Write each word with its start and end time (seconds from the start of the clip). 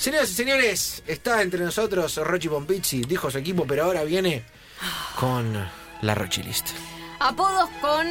Señoras 0.00 0.30
y 0.30 0.34
señores, 0.34 1.02
está 1.06 1.42
entre 1.42 1.60
nosotros 1.60 2.16
Rochi 2.16 2.48
Pompizzi, 2.48 3.02
dijo 3.02 3.30
su 3.30 3.36
equipo, 3.36 3.66
pero 3.66 3.84
ahora 3.84 4.02
viene 4.02 4.44
con 5.18 5.52
la 6.00 6.14
Rochi 6.14 6.42
List. 6.42 6.68
Apodos 7.18 7.68
con 7.82 8.06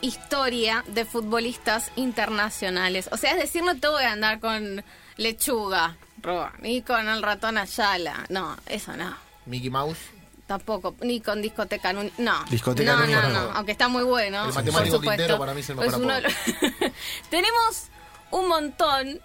historia 0.00 0.82
de 0.88 1.04
futbolistas 1.04 1.92
internacionales. 1.96 3.10
O 3.12 3.18
sea, 3.18 3.32
es 3.32 3.40
decir, 3.40 3.62
no 3.62 3.78
te 3.78 3.88
voy 3.88 4.04
a 4.04 4.12
andar 4.12 4.40
con 4.40 4.82
lechuga, 5.18 5.98
Roa, 6.22 6.54
ni 6.62 6.80
con 6.80 7.06
el 7.06 7.22
ratón 7.22 7.58
Ayala. 7.58 8.24
No, 8.30 8.56
eso 8.64 8.96
no. 8.96 9.14
Mickey 9.44 9.68
Mouse. 9.68 9.98
Tampoco, 10.46 10.96
ni 11.02 11.20
con 11.20 11.42
discoteca 11.42 11.92
No. 11.92 12.44
Discoteca 12.48 12.96
no, 12.96 13.06
no, 13.06 13.22
no. 13.22 13.28
no, 13.28 13.50
aunque 13.50 13.72
está 13.72 13.88
muy 13.88 14.04
bueno. 14.04 14.46
El 14.46 14.54
por 14.54 14.64
matemático 14.64 14.96
supuesto. 14.96 15.22
Quintero 15.22 15.38
para 15.38 15.52
mí 15.52 15.60
es 15.60 15.68
el 15.68 15.76
mejor 15.76 16.02
Pues 16.02 16.92
Tenemos 17.28 17.88
un 18.30 18.48
montón. 18.48 19.20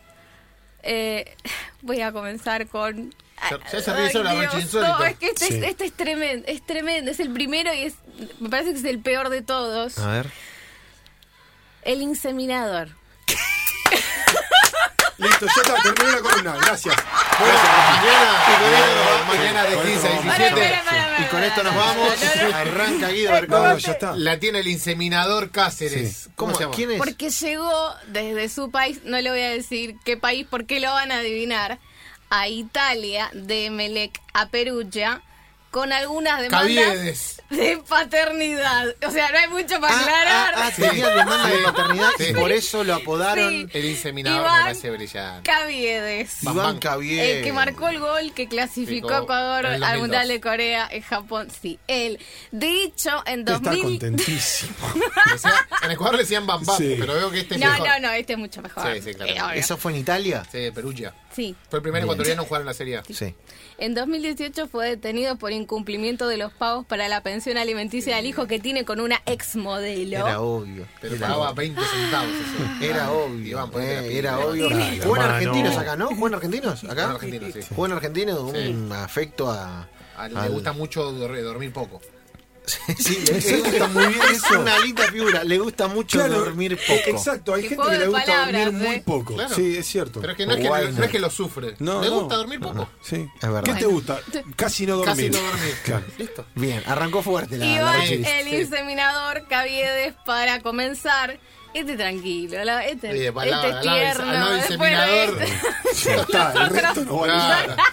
Eh, 0.84 1.36
voy 1.82 2.02
a 2.02 2.12
comenzar 2.12 2.68
con. 2.68 3.14
Ya- 3.50 3.80
se 3.82 3.94
ríe 3.94 4.12
Rochi, 4.12 4.36
Dios, 4.40 4.54
insólito. 4.56 4.98
No, 5.00 5.06
es 5.06 5.18
que 5.18 5.28
este, 5.28 5.46
Sí. 5.48 5.56
es, 5.56 5.64
este 5.64 5.86
es 5.86 5.94
tremendo, 5.94 6.46
es 6.48 6.62
tremendo, 6.66 7.10
es 7.12 7.20
el 7.22 7.32
primero 7.32 7.74
y 7.74 7.84
es, 7.84 7.94
me 8.42 8.50
parece 8.50 8.74
que 8.74 8.80
es 8.80 8.86
el 8.86 9.00
peor 9.00 9.30
de 9.30 9.42
todos. 9.42 9.98
A 9.98 10.08
ver. 10.08 10.30
El 11.84 12.02
inseminador. 12.02 12.90
Listo, 15.18 15.46
ya 15.46 15.62
está, 15.62 15.82
terminé 15.84 16.12
la 16.12 16.20
columna. 16.22 16.56
Gracias. 16.66 16.96
Mañana, 17.40 18.44
eh, 18.50 19.24
mañana 19.28 19.64
de 19.64 19.76
Con 19.76 19.86
15 19.86 20.08
a 20.08 20.12
esto 20.12 20.24
vamos. 20.28 20.38
17. 20.38 20.82
Y 21.20 21.26
con 21.26 21.44
esto 21.44 21.64
nos 21.64 21.76
vamos. 21.76 22.14
Arranca 22.54 23.10
Guido 23.10 23.42
no, 23.48 23.78
ya 23.78 23.92
está. 23.92 24.16
La 24.16 24.40
tiene 24.40 24.60
el 24.60 24.68
inseminador 24.68 25.52
Cáceres. 25.52 26.16
Sí. 26.16 26.30
¿Cómo, 26.36 26.56
se 26.56 26.64
llama? 26.64 26.76
¿Quién 26.76 26.92
es? 26.92 26.98
Porque 26.98 27.30
llegó 27.30 27.94
desde 28.08 28.50
su 28.50 28.72
país, 28.72 29.02
no 29.04 29.20
le 29.20 29.30
voy 29.30 29.42
a 29.42 29.50
decir 29.50 29.96
qué 30.06 30.18
país, 30.18 30.48
porque 30.50 30.80
lo 30.80 30.92
van 30.92 31.12
a 31.12 31.18
adivinar, 31.18 31.80
a 32.30 32.48
Italia, 32.48 33.30
de 33.34 33.70
Melec 33.70 34.22
a 34.34 34.50
Perugia, 34.50 35.22
con 35.72 35.94
algunas 35.94 36.42
demandas 36.42 36.62
Caviedes. 36.62 37.42
de 37.52 37.78
paternidad. 37.88 38.96
O 39.08 39.12
sea, 39.12 39.30
no 39.32 39.38
hay 39.38 39.48
mucho 39.50 39.80
para 39.80 39.94
Ah, 39.96 40.00
aclarar. 40.02 40.54
ah, 40.56 40.64
ah, 40.68 40.72
tenía 40.76 41.08
demanda 41.10 41.48
de 41.48 41.58
Sí. 41.58 41.64
paternidad 41.64 42.10
y 42.20 42.24
Sí. 42.24 42.34
por 42.34 42.52
eso 42.52 42.84
lo 42.84 42.96
apodaron 42.96 43.70
Sí. 43.72 43.78
El 43.78 43.86
inseminador 43.86 44.42
Iván 44.42 44.54
me 44.58 44.62
parece 44.64 44.90
brillante. 44.92 45.50
Caviedes. 45.52 46.38
Bam, 46.42 46.54
Iván 46.56 46.66
bam. 46.68 46.80
Cavier. 46.80 47.38
El 47.38 47.44
que 47.44 47.54
marcó 47.54 47.88
el 47.88 48.00
gol 48.00 48.34
que 48.34 48.48
clasificó 48.48 48.90
Ficó 49.10 49.14
a 49.14 49.24
Ecuador 49.24 49.66
al 49.68 49.80
2002. 49.80 50.00
Mundial 50.02 50.28
de 50.28 50.42
Corea 50.42 50.88
en 50.92 51.02
Japón. 51.04 51.48
Sí, 51.62 51.80
él. 51.88 52.20
De 52.52 52.84
hecho, 52.84 53.24
en 53.28 53.40
Está 53.42 53.54
2000... 53.60 53.84
contentísimo. 53.84 54.74
Decía- 55.32 55.68
en 55.84 55.92
Ecuador 55.92 56.16
le 56.16 56.22
decían 56.24 56.48
Bam 56.48 56.66
Bam, 56.66 56.78
Sí. 56.78 56.96
pero 57.00 57.14
veo 57.14 57.30
que 57.32 57.42
este 57.42 57.56
es 57.56 57.62
No, 57.62 57.72
mejor. 57.72 57.88
no, 57.88 58.00
no, 58.00 58.12
este 58.12 58.34
es 58.34 58.40
mucho 58.40 58.62
mejor. 58.62 58.92
Sí, 58.96 59.02
sí, 59.04 59.14
claro. 59.14 59.52
Eh. 59.52 59.60
¿Eso 59.60 59.78
fue 59.78 59.92
en 59.92 60.00
Italia? 60.00 60.44
Sí, 60.52 60.72
Perugia. 60.74 61.14
Sí. 61.32 61.56
Fue 61.70 61.78
el 61.80 61.84
primer 61.84 62.04
ecuatoriano 62.04 62.42
en 62.42 62.48
jugar 62.48 62.62
en 62.62 62.66
la 62.68 62.74
Serie 62.74 62.98
A. 62.98 63.04
Sí. 63.04 63.36
En 63.78 63.94
2018 63.94 64.68
fue 64.68 64.90
detenido 64.90 65.38
por 65.38 65.52
incumplimiento 65.52 66.28
de 66.28 66.38
los 66.38 66.52
pagos 66.52 66.86
para 66.86 67.08
la 67.08 67.22
pensión 67.24 67.58
alimenticia 67.58 68.16
del 68.16 68.26
hijo 68.26 68.48
que 68.48 68.60
tiene 68.60 68.84
con 68.84 69.00
una 69.00 69.22
ex 69.26 69.56
modelo. 69.56 70.18
Era 70.18 70.42
obvio. 70.42 70.86
Pero 71.02 71.16
Era 71.16 71.28
pagaba 71.28 71.46
obvio. 71.52 71.56
20 71.56 71.82
centavos 71.82 72.30
eso. 72.32 72.86
Era 72.86 73.06
Ah, 73.06 73.12
obvio. 73.12 73.48
Iván, 73.48 73.70
eh, 73.80 74.10
era 74.18 74.40
obvio. 74.40 74.70
¿Juegan 74.70 75.30
argentinos 75.32 75.78
acá, 75.78 75.96
no? 75.96 76.08
¿Juegan 76.08 76.34
argentinos 76.36 76.84
acá? 76.84 76.94
Juegan 76.94 77.12
argentinos, 77.12 77.54
sí. 77.54 77.60
Juegan 77.76 77.98
argentinos, 77.98 78.40
un 78.54 78.92
afecto 78.92 79.50
a. 79.52 79.88
Le 80.30 80.38
al- 80.38 80.50
gusta 80.50 80.74
mucho 80.74 81.12
dor- 81.14 81.42
dormir 81.44 81.72
poco. 81.72 82.02
Sí, 83.00 83.24
le, 83.26 83.58
gusta 83.60 83.88
muy 83.88 84.06
bien. 84.08 84.22
Es 84.32 84.38
eso. 84.44 84.60
una 84.60 84.80
linda 84.80 85.04
figura. 85.12 85.44
Le 85.44 85.58
gusta 85.58 85.88
mucho 85.88 86.18
Claro, 86.20 86.40
dormir 86.40 86.78
poco. 86.88 87.00
Exacto, 87.06 87.54
hay 87.54 87.68
gente 87.68 87.84
que 87.90 87.98
le 87.98 88.08
gusta 88.08 88.26
palabras, 88.26 88.66
dormir 88.66 88.88
muy 88.88 88.96
eh. 88.98 89.04
poco. 89.06 89.36
Claro. 89.36 89.56
Sí, 89.56 89.78
es 89.78 89.88
cierto. 89.88 90.20
Pero 90.22 90.32
es 90.34 90.38
que 90.38 90.46
no 90.46 90.54
es 90.54 90.60
que, 90.60 90.92
no 90.92 91.04
es 91.04 91.10
que 91.12 91.20
lo 91.20 91.30
sufre. 91.30 91.76
No, 91.80 92.02
le 92.02 92.10
no. 92.10 92.20
gusta 92.22 92.36
dormir 92.36 92.60
poco. 92.60 92.90
Sí. 93.02 93.28
Es 93.42 93.50
verdad. 93.50 93.64
¿Qué 93.64 93.74
te 93.74 93.86
gusta? 93.86 94.20
Casi 94.56 94.86
no 94.86 94.98
dormir. 94.98 95.32
Casi 95.32 95.42
no 95.44 95.50
dormir. 95.50 95.76
Claro. 95.84 96.06
Listo. 96.18 96.46
Bien, 96.56 96.84
arrancó 96.86 97.22
fuerte 97.24 97.58
la, 97.58 97.66
la 97.66 97.72
Iván, 97.76 98.00
Rochi. 98.02 98.14
el 98.26 98.46
sí. 98.50 98.56
inseminador 98.56 99.48
Caviedes, 99.48 100.14
para 100.26 100.60
comenzar. 100.62 101.40
Este 101.72 101.96
tranquilo, 101.98 102.64
la- 102.66 102.84
este, 102.88 103.12
este 103.12 103.32
palabra, 103.32 103.80
tierno. 103.82 104.24
al 104.24 104.34
lado 104.34 104.52
del 104.54 104.62
después 104.68 104.90
de 104.90 104.98
inseminador. 104.98 105.44
este- 105.44 106.06
Ya 106.10 106.16
está, 106.16 106.54
el 106.54 106.70
resto 106.72 107.06
no 107.06 107.18
vale 107.20 107.34
nada. 107.34 107.64
Claro. 107.64 107.84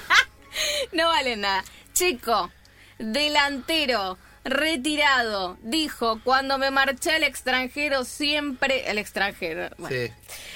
no 0.93 1.09
vale 1.09 1.37
nada. 1.37 1.65
Chico, 1.93 2.51
delantero, 2.99 4.17
retirado, 4.47 5.57
dijo, 5.63 6.21
cuando 6.25 6.59
me 6.59 6.71
marché 6.71 7.13
al 7.17 7.23
extranjero 7.25 8.05
siempre, 8.05 8.91
el 8.91 8.99
extranjero, 8.99 9.69
bueno, 9.79 9.95
Sí. 9.97 10.13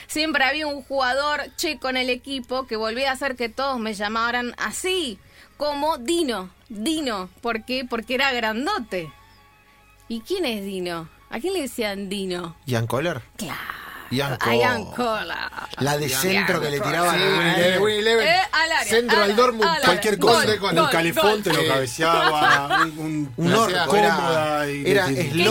siempre 0.07 0.45
había 0.45 0.67
un 0.67 0.83
jugador 0.83 1.43
checo 1.57 1.89
en 1.89 1.97
el 1.97 2.09
equipo 2.11 2.67
que 2.67 2.77
volvía 2.77 3.11
a 3.11 3.15
hacer 3.15 3.37
que 3.37 3.49
todos 3.49 3.79
me 3.79 3.95
llamaran 3.95 4.55
así, 4.59 5.19
como 5.57 5.99
Dino, 5.99 6.51
Dino, 6.69 7.29
¿por 7.41 7.65
qué? 7.65 7.85
Porque 7.89 8.15
era 8.15 8.33
grandote. 8.33 9.13
¿Y 10.09 10.21
quién 10.21 10.45
es 10.45 10.65
Dino? 10.65 11.09
¿A 11.31 11.39
quién 11.39 11.53
le 11.55 11.63
decían 11.63 12.09
Dino? 12.09 12.57
Ian 12.67 12.87
Kohler. 12.87 13.21
Claro. 13.37 13.59
Ian 14.11 14.37
a 14.41 14.55
Ian 14.57 14.85
Kohler. 14.87 14.97
Kohler. 14.97 15.37
La 15.79 15.97
de 15.97 16.09
centro 16.09 16.61
que 16.61 16.71
le 16.71 16.81
tiraban 16.81 17.17
Sí, 17.17 17.23
a 17.23 17.81
Winnie. 17.81 18.13
Eh, 18.23 18.41
área, 18.53 18.85
Centro 18.85 19.23
al- 19.23 19.37
Dortmund. 19.37 19.71
Cualquier 19.85 20.19
cosa. 20.19 20.47
Gol, 20.47 20.59
gol, 20.59 20.79
un 20.79 20.87
calefón 20.89 21.43
te 21.43 21.53
lo 21.53 21.67
cabeceaba. 21.67 22.87
Un, 22.97 23.33
orco, 23.55 23.97
era- 23.97 24.67
y 24.71 24.91
era 24.91 25.07
de- 25.07 25.15
de- 25.15 25.31
¡Qué 25.31 25.43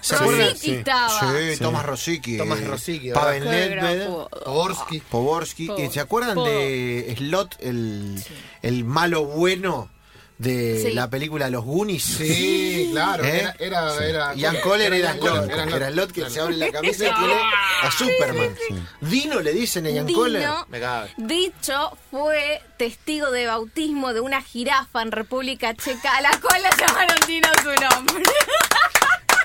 Slot. 0.00 0.56
Sí. 0.56 0.74
estaba. 0.74 1.08
Sí. 1.36 1.58
Tomás 1.58 1.84
Rosicky. 1.86 2.38
Tomás 2.38 2.60
eh, 2.60 2.66
Rosicky, 2.66 3.10
Pavel 3.10 3.44
Nedved. 3.44 4.06
Poborski. 4.44 5.00
Poborski. 5.00 5.66
Po- 5.66 5.78
¿Y 5.78 5.90
¿Se 5.90 6.00
acuerdan 6.00 6.36
de 6.44 7.14
Slot, 7.18 7.56
el 7.60 8.84
malo 8.84 9.24
bueno 9.26 9.88
de 10.38 10.82
Sí. 10.82 10.92
la 10.92 11.08
película 11.08 11.48
Los 11.48 11.64
Goonies? 11.64 12.02
Sí, 12.02 12.88
claro. 12.92 13.24
¿Eh? 13.24 13.52
Era, 13.58 13.94
era, 13.94 14.06
era, 14.06 14.34
Ian 14.34 14.56
Kohler 14.60 14.92
era 14.92 15.14
Slot. 15.14 15.50
era. 15.50 15.90
Slot 15.90 16.08
que 16.12 16.20
Claro. 16.20 16.34
se 16.34 16.40
abre 16.40 16.56
la 16.56 16.70
camisa 16.72 17.04
y 17.06 17.12
tiene 17.14 17.34
a 17.82 17.90
Superman. 17.90 18.54
Dino 19.00 19.40
le 19.40 19.52
dicen 19.52 19.86
a 19.86 19.90
Ian. 19.90 20.06
Dino, 20.06 20.66
Me 20.68 20.80
cabe. 20.80 21.10
dicho, 21.16 21.96
fue 22.10 22.60
testigo 22.76 23.30
de 23.30 23.46
bautismo 23.46 24.12
de 24.12 24.20
una 24.20 24.42
jirafa 24.42 25.00
en 25.02 25.10
República 25.12 25.74
Checa, 25.74 26.16
a 26.16 26.20
la 26.20 26.30
cual 26.40 26.62
le 26.62 26.68
llamaron 26.86 27.16
Dino 27.26 27.48
su 27.62 27.70
nombre. 27.70 28.24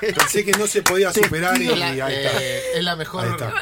Pensé 0.00 0.44
que 0.44 0.52
no 0.52 0.66
se 0.66 0.82
podía 0.82 1.12
superar 1.12 1.60
y 1.62 1.66
la, 1.66 1.86
ahí 1.86 2.00
está. 2.00 2.42
eh, 2.42 2.62
es 2.74 2.82
la 2.84 2.96
mejor. 2.96 3.24
Ahí 3.24 3.30
está. 3.30 3.54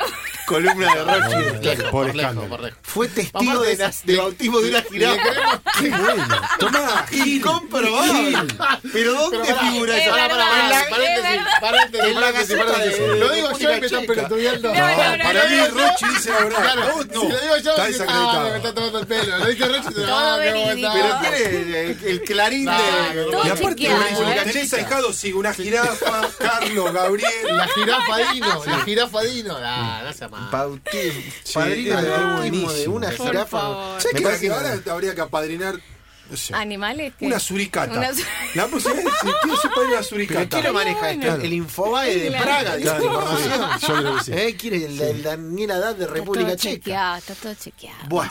Columna 0.51 0.95
de 0.95 1.05
Rochi. 1.05 1.83
Por 1.93 2.09
escándalo. 2.11 2.71
Fue 2.83 3.07
testigo 3.07 3.61
de, 3.61 3.77
las- 3.77 4.05
de 4.05 4.17
bautismo 4.17 4.59
de 4.59 4.71
una 4.71 4.83
jirafa. 4.83 5.63
Qué 5.79 5.91
bueno. 5.91 6.41
Tomá, 6.59 7.07
Incomprobable. 7.13 8.37
Pero 8.93 9.13
¿dónde 9.15 9.55
figura 9.55 9.97
es 9.97 10.03
eso? 10.03 10.11
Pará, 10.11 10.29
pará, 10.29 10.47
pará, 10.51 10.81
es 10.81 10.91
paréntesis, 11.61 12.17
paréntesis, 12.17 12.57
paréntesis, 12.57 12.99
Lo 13.21 13.29
digo 13.33 13.59
yo 13.59 13.77
y 13.77 13.81
me 13.81 13.87
están 13.87 14.07
pelotudeando. 14.07 14.75
No, 14.75 14.81
no, 14.81 14.87
no, 15.17 15.23
Para 15.23 15.45
no, 15.45 15.51
mí, 15.51 15.57
no. 15.57 15.89
Rochi 15.89 16.07
dice 16.09 16.31
la 16.31 16.39
verdad. 16.41 16.63
Claro, 16.63 16.81
no. 16.83 17.21
si 17.21 17.29
lo 17.29 17.41
digo 17.41 17.57
yo, 17.63 17.71
Está 17.85 18.05
ah, 18.09 18.49
me 18.51 18.57
está 18.57 18.75
tomando 18.75 18.99
el 18.99 19.07
pelo. 19.07 19.39
Lo 19.39 19.47
dice 19.47 19.67
Rochi, 19.69 19.95
ah, 20.09 20.37
verídico. 20.39 20.91
Pero 20.93 21.19
tiene 21.21 21.97
el, 22.11 22.23
clarín 22.23 22.65
No, 22.65 22.73
de. 22.73 23.47
Y 23.47 23.51
aparte, 23.51 23.89
tenés- 23.89 24.19
¿eh? 24.19 24.41
tenés 24.53 24.75
ahijado, 24.75 25.13
sí, 25.13 25.33
una 25.33 25.55
jirafa, 25.55 26.29
Carlos, 26.39 26.93
Gabriel. 26.93 27.31
La 27.57 27.69
jirafa 27.69 28.17
Dino, 28.33 28.65
la 28.67 28.79
jirafa 28.81 29.23
Dino. 29.23 29.57
Ah, 29.63 30.03
no 30.05 30.13
sea 30.13 30.29
Sí, 31.45 31.55
padrino 31.55 32.03
de 32.03 32.09
bautismo 32.11 32.73
de 32.73 32.89
una 32.89 33.11
Por 33.11 33.27
jirafa. 33.29 33.61
favor. 33.61 34.01
¿Sabes 34.01 34.15
Me 34.15 34.19
que 34.21 34.25
parece 34.25 34.47
que- 34.47 34.53
ahora 34.53 34.81
habría 34.93 35.15
que 35.15 35.21
apadrinar 35.21 35.81
no 36.31 36.37
sé, 36.37 36.55
Animales 36.55 37.13
que... 37.19 37.27
una 37.27 37.41
suricata? 37.41 37.93
Una 37.93 38.11
La 38.55 38.69
se 38.69 38.89
una 38.89 39.03
¿Pero 39.75 40.03
suricata. 40.05 40.47
quién 40.49 40.63
lo 40.65 40.73
maneja 40.73 41.11
esto? 41.11 41.23
Claro. 41.27 41.43
El 41.43 41.53
Infobae 41.53 42.17
de 42.19 42.29
Claro. 42.29 42.45
Praga, 42.45 42.77
Claro, 42.77 43.05
información. 43.05 43.71
yo 43.81 43.87
creo 43.99 44.17
que 44.17 44.25
sí. 44.25 44.33
¿Eh? 44.33 44.57
¿Quiere 44.57 44.85
el, 44.87 45.01
el 45.01 45.23
Daniel 45.25 45.71
Haddad 45.73 45.97
de 45.97 46.03
Está 46.05 46.15
República 46.15 46.47
todo 46.51 46.57
Checa? 46.57 46.75
chequeado, 46.77 47.17
está 47.17 47.35
todo 47.35 47.55
chequeado. 47.55 47.99
Buah. 48.09 48.29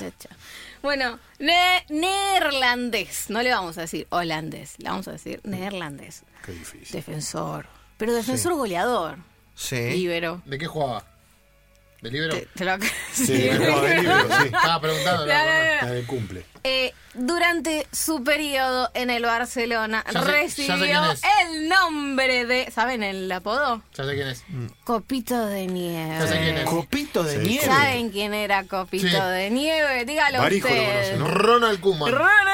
Bueno, 0.81 1.19
ne- 1.39 1.83
neerlandés. 1.89 3.29
No 3.29 3.41
le 3.43 3.51
vamos 3.51 3.77
a 3.77 3.81
decir 3.81 4.07
holandés, 4.11 4.75
le 4.77 4.89
vamos 4.89 5.07
a 5.09 5.11
decir 5.11 5.41
neerlandés. 5.43 6.23
Qué 6.45 6.53
difícil. 6.53 6.87
Defensor. 6.91 7.67
Pero 7.97 8.13
defensor 8.13 8.53
goleador. 8.53 9.17
Sí. 9.55 9.75
Libero. 9.91 10.41
¿De 10.45 10.57
qué 10.57 10.67
jugaba? 10.67 11.03
¿De 12.01 12.11
libro? 12.11 12.33
Te, 12.35 12.47
te 12.55 12.65
lo... 12.65 12.77
Sí, 13.13 13.49
jugaba 13.57 13.81
de 13.81 13.97
libro, 14.01 14.19
sí. 14.37 14.43
Estaba 14.45 14.81
preguntando. 14.81 15.25
No. 15.25 15.31
La 15.33 15.91
del 15.91 16.05
cumple. 16.05 16.45
Eh, 16.63 16.93
durante 17.13 17.87
su 17.91 18.21
periodo 18.23 18.91
en 18.93 19.09
el 19.09 19.23
Barcelona 19.23 20.03
Ya 20.05 20.11
sé- 20.11 20.17
ya 20.19 20.23
sé 20.25 20.31
recibió 20.31 21.01
el 21.41 21.69
nombre 21.69 22.45
de, 22.45 22.69
¿saben 22.69 23.01
el 23.01 23.31
apodo? 23.31 23.81
Ya 23.95 24.03
sé 24.03 24.13
quién 24.15 24.27
es. 24.27 24.43
Copito 24.83 25.45
de 25.45 25.67
Ya 25.67 26.27
sé 26.27 26.33
quién 26.33 26.43
nieve. 26.43 26.59
es. 26.61 26.65
Copito 26.65 27.23
de 27.23 27.41
Sí. 27.41 27.47
nieve. 27.49 27.65
¿Saben 27.65 28.09
quién 28.09 28.33
era 28.33 28.65
Copito 28.65 29.07
Sí. 29.07 29.15
de 29.31 29.49
nieve? 29.51 30.03
Dígalo 30.05 30.39
Barijo 30.39 30.67
lo 30.67 30.73
usted. 30.73 30.87
conoce, 30.93 31.17
¿no? 31.17 31.27
Ronald 31.29 31.79
Koeman. 31.79 32.11
Ronald. 32.11 32.48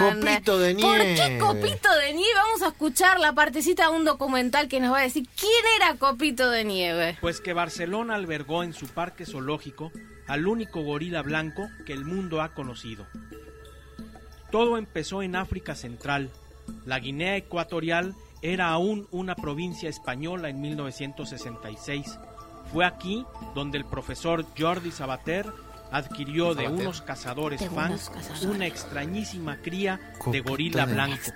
Copito 0.00 0.58
de 0.58 0.74
¿Por 0.76 0.98
qué 0.98 1.04
nieve. 1.04 1.38
Copito 1.38 1.94
de 1.94 2.12
nieve? 2.14 2.34
Vamos 2.34 2.62
a 2.62 2.68
escuchar 2.68 3.20
la 3.20 3.34
partecita 3.34 3.90
de 3.90 3.96
un 3.96 4.06
documental 4.06 4.66
que 4.66 4.80
nos 4.80 4.94
va 4.94 5.00
a 5.00 5.02
decir 5.02 5.28
quién 5.38 5.52
era 5.76 5.96
Copito 5.96 6.50
de 6.50 6.64
nieve. 6.64 7.18
Pues 7.20 7.42
que 7.42 7.52
Barcelona 7.52 8.14
albergó 8.14 8.62
en 8.62 8.72
su 8.72 8.88
parque 8.88 9.26
zoológico 9.26 9.92
al 10.26 10.46
único 10.46 10.82
gorila 10.82 11.20
blanco 11.20 11.68
que 11.84 11.92
el 11.92 12.06
mundo 12.06 12.40
ha 12.40 12.54
conocido. 12.54 13.06
Todo 14.50 14.78
empezó 14.78 15.22
en 15.22 15.36
África 15.36 15.74
Central. 15.74 16.30
La 16.86 16.98
Guinea 16.98 17.36
Ecuatorial 17.36 18.14
era 18.40 18.70
aún 18.70 19.06
una 19.10 19.34
provincia 19.34 19.90
española 19.90 20.48
en 20.48 20.62
1966. 20.62 22.18
Fue 22.72 22.86
aquí 22.86 23.26
donde 23.54 23.76
el 23.76 23.84
profesor 23.84 24.46
Jordi 24.58 24.92
Sabater 24.92 25.46
adquirió 25.90 26.54
de 26.54 26.68
unos 26.68 27.02
cazadores 27.02 27.60
fans 27.68 28.10
una 28.42 28.66
extrañísima 28.66 29.56
cría 29.58 30.00
de 30.26 30.40
gorila 30.40 30.86
blanco. 30.86 31.32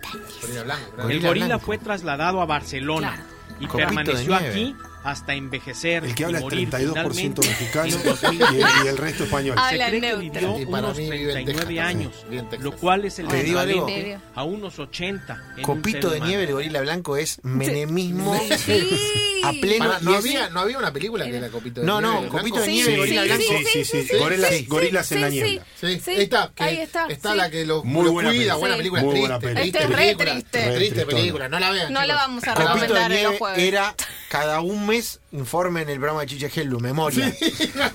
El 1.09 1.21
Gorila 1.21 1.59
fue 1.59 1.79
trasladado 1.79 2.41
a 2.41 2.47
Barcelona 2.47 3.25
y 3.61 3.67
permaneció 3.67 4.35
aquí 4.35 4.75
hasta 5.05 5.35
envejecer 5.35 6.05
El 6.05 6.15
que 6.15 6.25
habla 6.25 6.39
y 6.39 6.41
es 6.41 6.45
morir 6.45 6.71
32% 6.71 6.75
finalmente 7.13 7.41
mexicano 7.49 7.87
y 7.87 7.91
2010. 7.93 8.51
el, 8.51 8.85
y 8.85 8.89
el 8.89 8.97
resto 8.97 9.25
español. 9.25 9.57
Ah, 9.59 9.69
Se 9.69 9.75
Habla 9.75 9.89
cree 9.89 10.01
que 10.01 10.07
neutro. 10.07 10.41
vivió 10.55 10.59
Y 10.61 10.67
para 10.67 10.83
unos 10.87 10.99
mí 10.99 11.11
vive 11.11 11.23
en 11.25 11.45
39 11.45 11.67
Texas, 11.67 11.87
años, 11.87 12.13
sí, 12.31 12.57
lo 12.61 12.73
cual 12.73 13.05
es 13.05 13.19
el 13.19 13.29
Te 13.29 13.41
equivalente 13.43 14.19
a 14.35 14.45
unos 14.45 14.79
80 14.79 15.35
en 15.35 15.59
un 15.59 15.63
Copito 15.63 16.11
ser 16.11 16.21
de 16.21 16.27
nieve, 16.27 16.45
el 16.45 16.53
gorila 16.53 16.81
blanco 16.81 17.17
es 17.17 17.39
menemismo 17.45 18.41
Sí. 18.59 18.91
a 19.45 19.53
pleno. 19.53 19.85
Pará, 19.85 19.99
y 20.01 20.05
¿no, 20.05 20.15
había, 20.15 20.49
¿No 20.49 20.61
había 20.61 20.79
una 20.79 20.91
película 20.93 21.27
que 21.27 21.37
era 21.37 21.49
Copito 21.51 21.81
de 21.83 21.87
No, 21.87 22.01
Nieve? 22.01 22.15
no, 22.15 22.21
blanco? 22.23 22.39
Copito 22.39 22.61
de 22.61 22.69
nieve, 22.69 22.91
sí, 22.93 22.97
gorila 22.97 23.23
sí, 23.23 23.29
blanco. 23.29 23.45
Sí, 23.45 23.65
sí, 23.67 23.85
sí. 23.85 24.09
sí. 24.09 24.17
Gorilas, 24.17 24.51
Sí, 24.55 24.65
gorilas 24.67 25.13
en 25.13 25.21
la 25.21 25.29
niebla. 25.29 25.67
Sí, 25.79 26.01
Sí, 26.03 26.11
ahí 26.13 26.21
está. 26.23 26.53
que 26.55 26.65
ahí 26.65 26.77
está, 26.79 27.07
Está 27.09 27.33
sí. 27.33 27.37
la 27.37 27.51
que 27.51 27.67
los, 27.67 27.85
Muy 27.85 28.05
los 28.05 28.13
buena 28.15 28.31
cuida, 28.31 28.39
película. 28.55 28.57
buena 28.59 28.77
película, 28.79 29.03
Muy 29.03 29.11
triste, 29.13 29.29
buena 29.29 29.39
película. 29.41 29.61
triste 29.63 29.79
Este 29.79 29.93
es 29.93 29.99
re 29.99 30.05
película. 30.17 30.33
triste. 30.33 30.59
Re 30.71 30.75
Triste 30.77 30.95
tristona. 30.95 31.17
película, 31.19 31.49
no 31.51 31.59
la 31.61 31.71
vean. 31.71 31.93
No 31.93 32.05
la 32.07 32.15
vamos 32.15 32.45
a 32.49 32.55
Copito 32.55 32.69
de 32.69 32.75
recomendar 32.81 33.03
en 33.05 33.09
los 33.11 33.21
nieve 33.21 33.39
jueves. 33.39 33.59
era 33.63 33.95
cada 34.29 34.61
un 34.61 34.87
mes 34.87 35.21
informe 35.33 35.83
en 35.83 35.89
el 35.91 35.99
programa 35.99 36.21
de 36.23 36.27
Chiche 36.27 36.51
Hellu, 36.55 36.81
memoria. 36.81 37.27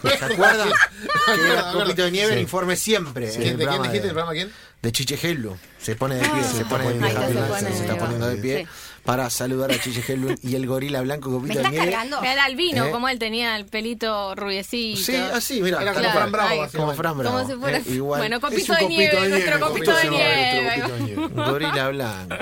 me 0.03 0.09
¿Se 0.17 0.25
acuerdan? 0.25 0.69
Que 1.35 1.51
era. 1.53 1.71
Copito 1.71 2.03
de 2.03 2.11
nieve, 2.11 2.27
Sí. 2.29 2.33
el 2.35 2.41
informe 2.41 2.75
siempre. 2.75 3.27
en 3.33 3.41
¿Quién- 3.41 3.41
el 3.41 3.57
¿De 3.57 3.65
quién 3.65 3.67
programa 3.67 3.83
dijiste 3.85 4.01
de- 4.01 4.07
el 4.07 4.13
programa 4.13 4.33
quién? 4.33 4.53
de 4.81 4.91
Chiche 4.91 5.19
Hellu. 5.21 5.57
Se 5.81 5.95
pone 5.95 6.15
de 6.15 6.21
pie, 6.21 6.31
Ah. 6.43 6.43
se 6.43 6.65
pone 6.65 6.87
de 6.89 6.95
pie. 6.95 7.11
Se 7.13 7.81
está 7.81 7.97
poniendo 7.97 8.27
de 8.27 8.35
pie 8.37 8.63
Sí. 8.63 8.67
para 9.05 9.29
saludar 9.29 9.71
a 9.71 9.79
Chiche 9.79 10.03
Hellu 10.07 10.35
y 10.43 10.55
el 10.55 10.65
gorila 10.67 11.01
blanco 11.01 11.29
¿Me 11.29 11.35
Copito 11.37 11.53
de 11.55 11.59
estás 11.59 11.71
nieve. 11.71 11.91
cargando? 11.91 12.21
Era 12.23 12.43
albino, 12.45 12.85
¿Eh? 12.85 12.91
como 12.91 13.09
él 13.09 13.19
tenía 13.19 13.55
el 13.57 13.65
pelito 13.65 14.35
rubiecito. 14.35 15.01
Sí, 15.01 15.15
así, 15.15 15.61
mira. 15.61 15.81
Era 15.81 15.91
como 15.93 16.03
Claro, 16.03 16.19
Fran 16.19 16.31
Bravo, 16.31 16.47
básicamente. 16.49 16.77
Como 16.77 16.93
Fran 16.95 17.17
Bravo. 17.17 17.37
Como 17.37 17.49
si 17.49 17.55
fuera. 17.59 17.77
eh, 17.77 17.83
igual. 17.87 18.19
Bueno, 18.21 18.41
copito 18.41 18.73
de 18.75 18.87
nieve, 18.87 19.29
nuestro 19.29 19.59
copito 19.59 19.95
de 19.95 20.09
nieve. 20.09 21.29
Gorila 21.35 21.89
blanco. 21.89 22.35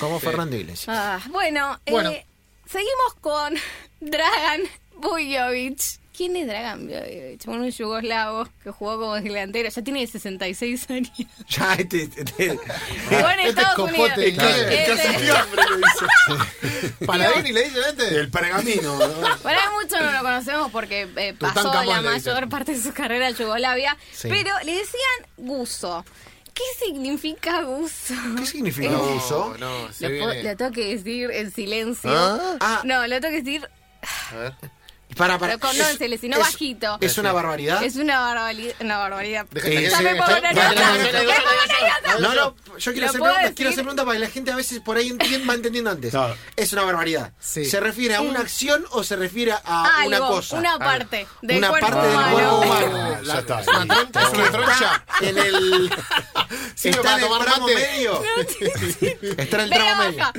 Como 0.00 0.20
Fernando 0.20 0.56
Iglesias. 0.56 0.88
Ah, 0.96 1.20
bueno, 1.30 1.78
Bueno. 1.90 2.10
eh, 2.10 2.26
seguimos 2.66 3.14
con 3.20 3.54
Dragan 4.00 4.62
Bujovic. 4.96 5.80
¿Quién 6.16 6.36
es 6.36 6.46
Dragan 6.46 6.86
Bujovic? 6.86 7.46
Un 7.48 7.68
yugoslavo 7.70 8.48
que 8.62 8.70
jugó 8.70 8.98
como 9.00 9.14
delantero. 9.16 9.68
Ya 9.68 9.82
tiene 9.82 10.06
66 10.06 10.90
años. 10.90 11.10
Ya, 11.48 11.74
este. 11.74 12.02
este- 12.04 12.48
Jugó 13.08 13.30
en 13.30 13.40
Este 13.40 13.48
Estados 13.48 13.74
copote, 13.74 13.94
Unidos. 14.28 14.56
el 14.56 14.72
Este- 14.72 15.18
fiambre, 15.18 15.62
lo 15.70 15.76
dice. 15.76 17.04
Paladini 17.06 17.52
le 17.52 17.64
dice 17.64 17.78
este. 17.88 18.08
El 18.20 18.30
pergamino. 18.30 18.96
¿no? 18.98 19.06
Bueno, 19.42 19.60
mucho 19.82 20.00
no 20.00 20.12
lo 20.12 20.20
conocemos 20.20 20.70
porque 20.70 21.08
eh, 21.16 21.34
pasó 21.38 21.54
Tutankamón 21.62 21.86
la 21.88 22.02
le 22.02 22.14
dicen. 22.16 22.32
mayor 22.34 22.48
parte 22.48 22.72
de 22.72 22.80
su 22.82 22.92
carrera 22.92 23.28
en 23.28 23.34
Yugoslavia. 23.36 23.96
Sí. 24.12 24.28
Pero 24.30 24.50
le 24.64 24.72
decían 24.72 25.26
Guso. 25.36 26.04
¿Qué 26.54 26.62
significa 26.86 27.62
Guso? 27.62 28.14
¿Qué 28.38 28.46
significa 28.46 28.90
No, 28.90 29.02
uso? 29.16 29.56
no, 29.58 29.92
se 29.92 30.04
Lo, 30.08 30.14
viene. 30.28 30.42
lo 30.44 30.56
tengo 30.56 30.70
que 30.70 30.94
decir 30.96 31.30
en 31.32 31.50
silencio. 31.50 32.10
¿Ah? 32.14 32.56
Ah, 32.60 32.82
No, 32.84 33.06
lo 33.06 33.20
tengo 33.20 33.34
que 33.34 33.42
decir 33.42 33.68
A 34.32 34.36
ver. 34.36 34.54
Para, 35.16 35.38
para. 35.38 35.56
pero 35.56 35.60
con 35.60 35.76
no 35.78 35.88
en 35.88 35.98
silencio, 35.98 36.28
no 36.30 36.36
es- 36.36 36.42
bajito. 36.42 36.98
¿Es 37.00 37.18
una 37.18 37.32
barbaridad? 37.32 37.82
Es 37.84 37.96
una 37.96 38.18
barbaridad. 38.20 38.74
Una 38.80 38.98
barbaridad. 38.98 39.46
Eh, 39.64 39.88
Ya 39.90 40.00
me 40.00 40.16
pongo 40.16 40.40
nerviosa. 40.40 42.18
No, 42.20 42.34
no, 42.34 42.54
yo 42.78 42.92
quiero 42.92 43.06
¿Lo 43.06 43.10
hacer 43.10 43.20
preguntas, 43.20 43.52
quiero 43.56 43.70
hacer 43.70 43.82
preguntas 43.84 44.04
para 44.04 44.18
que 44.18 44.24
la 44.24 44.30
gente 44.30 44.52
a 44.52 44.56
veces 44.56 44.80
por 44.80 44.96
ahí 44.96 45.08
entien- 45.10 45.48
va 45.48 45.54
entendiendo 45.54 45.90
antes. 45.90 46.14
¿Es 46.56 46.72
una 46.72 46.82
barbaridad? 46.82 47.32
Sí. 47.40 47.64
¿Se 47.64 47.80
refiere 47.80 48.14
a 48.14 48.20
una 48.20 48.40
acción 48.40 48.84
o 48.90 49.02
se 49.04 49.16
refiere 49.16 49.52
a 49.52 49.58
Algo, 49.98 50.06
una 50.08 50.18
cosa? 50.20 50.56
una 50.56 50.78
parte 50.78 51.26
del 51.42 51.58
Una 51.58 51.68
cuerpo 51.70 51.86
parte 51.88 52.06
del 52.06 52.16
humano. 52.16 52.32
cuerpo 52.34 52.50
Ah, 52.50 52.64
humano. 52.66 53.22
Ya 53.22 53.38
está. 53.38 53.60
Es 53.60 53.68
una 53.68 53.86
troncha, 53.86 54.22
es 54.22 54.28
una 54.34 54.50
troncha. 54.50 55.04
En 55.20 55.38
el. 55.38 55.94
Sirve 56.74 56.96
está 56.98 57.18
en 57.18 57.24
el 57.24 57.38
tramo 57.38 57.66
medio. 57.66 58.22
Está 59.38 59.56
en 59.56 59.60
el 59.62 59.70
tramo 59.70 60.02
medio. 60.04 60.32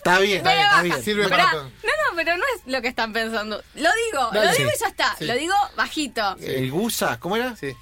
Está 0.00 0.18
bien, 0.18 0.38
está 0.38 0.52
bien, 0.54 0.64
está 0.66 0.82
bien. 0.82 1.02
Sirve 1.04 1.28
para 1.28 1.44
No, 1.44 1.50
todo. 1.50 1.64
no, 1.64 2.16
pero 2.16 2.36
no 2.38 2.44
es 2.56 2.62
lo 2.72 2.80
que 2.80 2.88
están 2.88 3.12
pensando. 3.12 3.62
Lo 3.74 3.90
digo, 4.10 4.30
Dale. 4.32 4.46
lo 4.46 4.52
digo 4.56 4.70
y 4.74 4.80
ya 4.80 4.86
está. 4.88 5.14
Sí. 5.18 5.26
Lo 5.26 5.34
digo 5.34 5.54
bajito. 5.76 6.36
El 6.40 6.70
gusa, 6.70 7.18
¿cómo 7.20 7.36
era? 7.36 7.54
Sí. 7.56 7.76